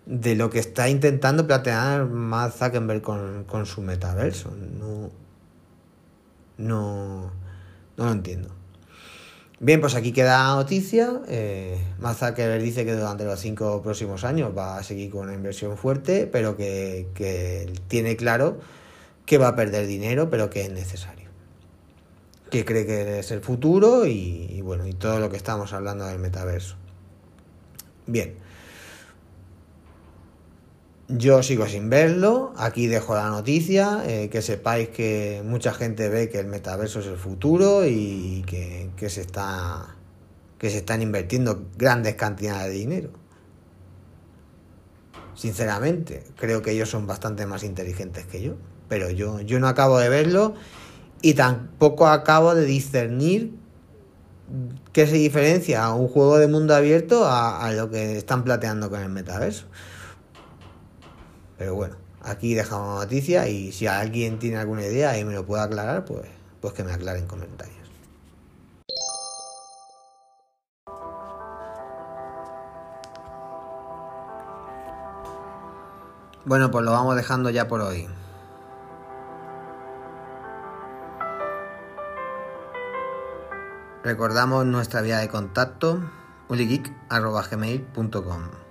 De 0.06 0.36
lo 0.36 0.50
que 0.50 0.60
está 0.60 0.88
intentando 0.90 1.48
plantear 1.48 2.06
Matt 2.06 2.54
Zuckerberg 2.54 3.02
con, 3.02 3.44
con 3.46 3.66
su 3.66 3.82
metaverso. 3.82 4.52
No, 4.52 5.10
no, 6.58 7.32
no 7.98 8.06
lo 8.06 8.12
entiendo. 8.12 8.50
Bien, 9.60 9.80
pues 9.80 9.96
aquí 9.96 10.12
queda 10.12 10.54
noticia. 10.56 11.22
Eh, 11.28 11.80
dice 12.62 12.86
que 12.86 12.94
durante 12.94 13.24
los 13.24 13.40
cinco 13.40 13.82
próximos 13.82 14.24
años 14.26 14.56
va 14.56 14.78
a 14.78 14.84
seguir 14.84 15.12
con 15.12 15.22
una 15.22 15.34
inversión 15.34 15.78
fuerte, 15.78 16.28
pero 16.28 16.58
que, 16.58 17.08
tiene 17.88 18.18
claro 18.18 18.60
que 19.26 19.38
va 19.38 19.50
a 19.50 19.56
perder 19.56 19.88
dinero, 19.88 20.30
pero 20.30 20.50
que 20.50 20.62
es 20.64 20.72
necesario. 20.72 21.30
Que 22.50 22.66
cree 22.66 22.86
que 22.86 23.20
es 23.20 23.32
el 23.32 23.42
futuro 23.42 24.06
y, 24.06 24.48
y 24.50 24.62
bueno, 24.62 24.86
y 24.88 24.94
todo 24.94 25.20
lo 25.20 25.30
que 25.30 25.38
estamos 25.38 25.74
hablando 25.74 26.06
del 26.06 26.20
metaverso. 26.20 26.76
Bien. 28.08 28.45
Yo 31.08 31.44
sigo 31.44 31.68
sin 31.68 31.92
verlo, 31.92 32.52
aquí 32.58 32.88
dejo 32.88 33.14
la 33.14 33.30
noticia, 33.30 34.02
eh, 34.08 34.30
que 34.30 34.42
sepáis 34.42 34.90
que 34.90 35.44
mucha 35.46 35.72
gente 35.72 36.10
ve 36.10 36.30
que 36.30 36.40
el 36.40 36.48
metaverso 36.48 37.00
es 37.00 37.06
el 37.06 37.18
futuro 37.18 37.86
y 37.86 38.44
que, 38.48 38.90
se 39.10 39.22
está 39.22 39.96
que 40.58 40.72
se 40.72 40.78
están 40.78 41.04
invirtiendo 41.04 41.68
grandes 41.78 42.16
cantidades 42.16 42.72
de 42.72 42.80
dinero. 42.80 43.10
Sinceramente, 45.36 46.24
creo 46.38 46.64
que 46.64 46.72
ellos 46.72 46.90
son 46.90 47.06
bastante 47.06 47.46
más 47.46 47.64
inteligentes 47.64 48.26
que 48.26 48.42
yo, 48.42 48.56
pero 48.90 49.12
yo, 49.12 49.42
yo 49.42 49.60
no 49.60 49.68
acabo 49.68 50.00
de 50.00 50.10
verlo 50.10 50.56
y 51.22 51.36
tampoco 51.36 52.08
acabo 52.08 52.56
de 52.56 52.66
discernir 52.66 53.54
qué 54.92 55.06
se 55.06 55.18
diferencia 55.18 55.88
un 55.94 56.08
juego 56.08 56.40
de 56.40 56.48
mundo 56.48 56.74
abierto 56.74 57.26
a, 57.26 57.64
a 57.64 57.72
lo 57.74 57.92
que 57.92 58.18
están 58.18 58.44
plateando 58.44 58.90
con 58.90 59.02
el 59.02 59.10
metaverso. 59.10 59.68
Pero 61.58 61.76
bueno, 61.76 61.96
aquí 62.22 62.54
dejamos 62.54 62.96
la 62.96 63.06
noticia 63.06 63.48
y 63.48 63.72
si 63.72 63.88
alguien 63.88 64.40
tiene 64.40 64.58
alguna 64.58 64.84
idea 64.84 65.18
y 65.18 65.26
me 65.26 65.34
lo 65.34 65.46
puede 65.46 65.64
aclarar, 65.64 66.06
pues, 66.06 66.28
pues 66.62 66.74
que 66.74 66.84
me 66.84 66.92
aclare 66.92 67.20
en 67.20 67.28
comentarios. 67.28 67.76
Bueno, 76.46 76.70
pues 76.70 76.86
lo 76.86 76.92
vamos 76.92 77.16
dejando 77.16 77.50
ya 77.50 77.68
por 77.68 77.82
hoy. 77.82 78.08
Recordamos 84.04 84.68
nuestra 84.68 85.02
vía 85.02 85.18
de 85.18 85.30
contacto 85.30 86.00
uligeek.gmail.com 86.50 88.65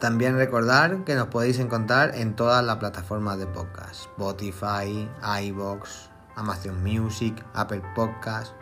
También 0.00 0.36
recordar 0.36 1.04
que 1.04 1.14
nos 1.14 1.28
podéis 1.28 1.58
encontrar 1.58 2.14
en 2.14 2.36
todas 2.36 2.64
las 2.64 2.76
plataformas 2.76 3.38
de 3.38 3.46
podcast: 3.46 4.06
Spotify, 4.06 5.08
iBox, 5.42 6.10
Amazon 6.36 6.82
Music, 6.82 7.44
Apple 7.54 7.82
Podcast. 7.94 8.52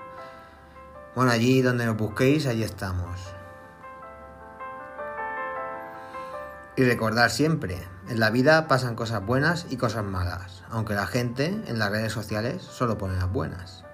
Bueno, 1.14 1.30
allí 1.30 1.62
donde 1.62 1.86
nos 1.86 1.96
busquéis, 1.96 2.46
allí 2.46 2.62
estamos. 2.62 3.18
Y 6.76 6.84
recordar 6.84 7.30
siempre, 7.30 7.86
en 8.08 8.18
la 8.18 8.30
vida 8.30 8.66
pasan 8.66 8.94
cosas 8.94 9.24
buenas 9.24 9.66
y 9.68 9.76
cosas 9.76 10.04
malas, 10.04 10.62
aunque 10.70 10.94
la 10.94 11.06
gente 11.06 11.62
en 11.66 11.78
las 11.78 11.90
redes 11.90 12.12
sociales 12.12 12.62
solo 12.62 12.96
pone 12.96 13.16
las 13.16 13.30
buenas. 13.30 13.84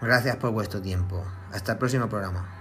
Gracias 0.00 0.36
por 0.36 0.52
vuestro 0.52 0.80
tiempo. 0.80 1.24
Hasta 1.52 1.72
el 1.72 1.78
próximo 1.78 2.08
programa. 2.08 2.57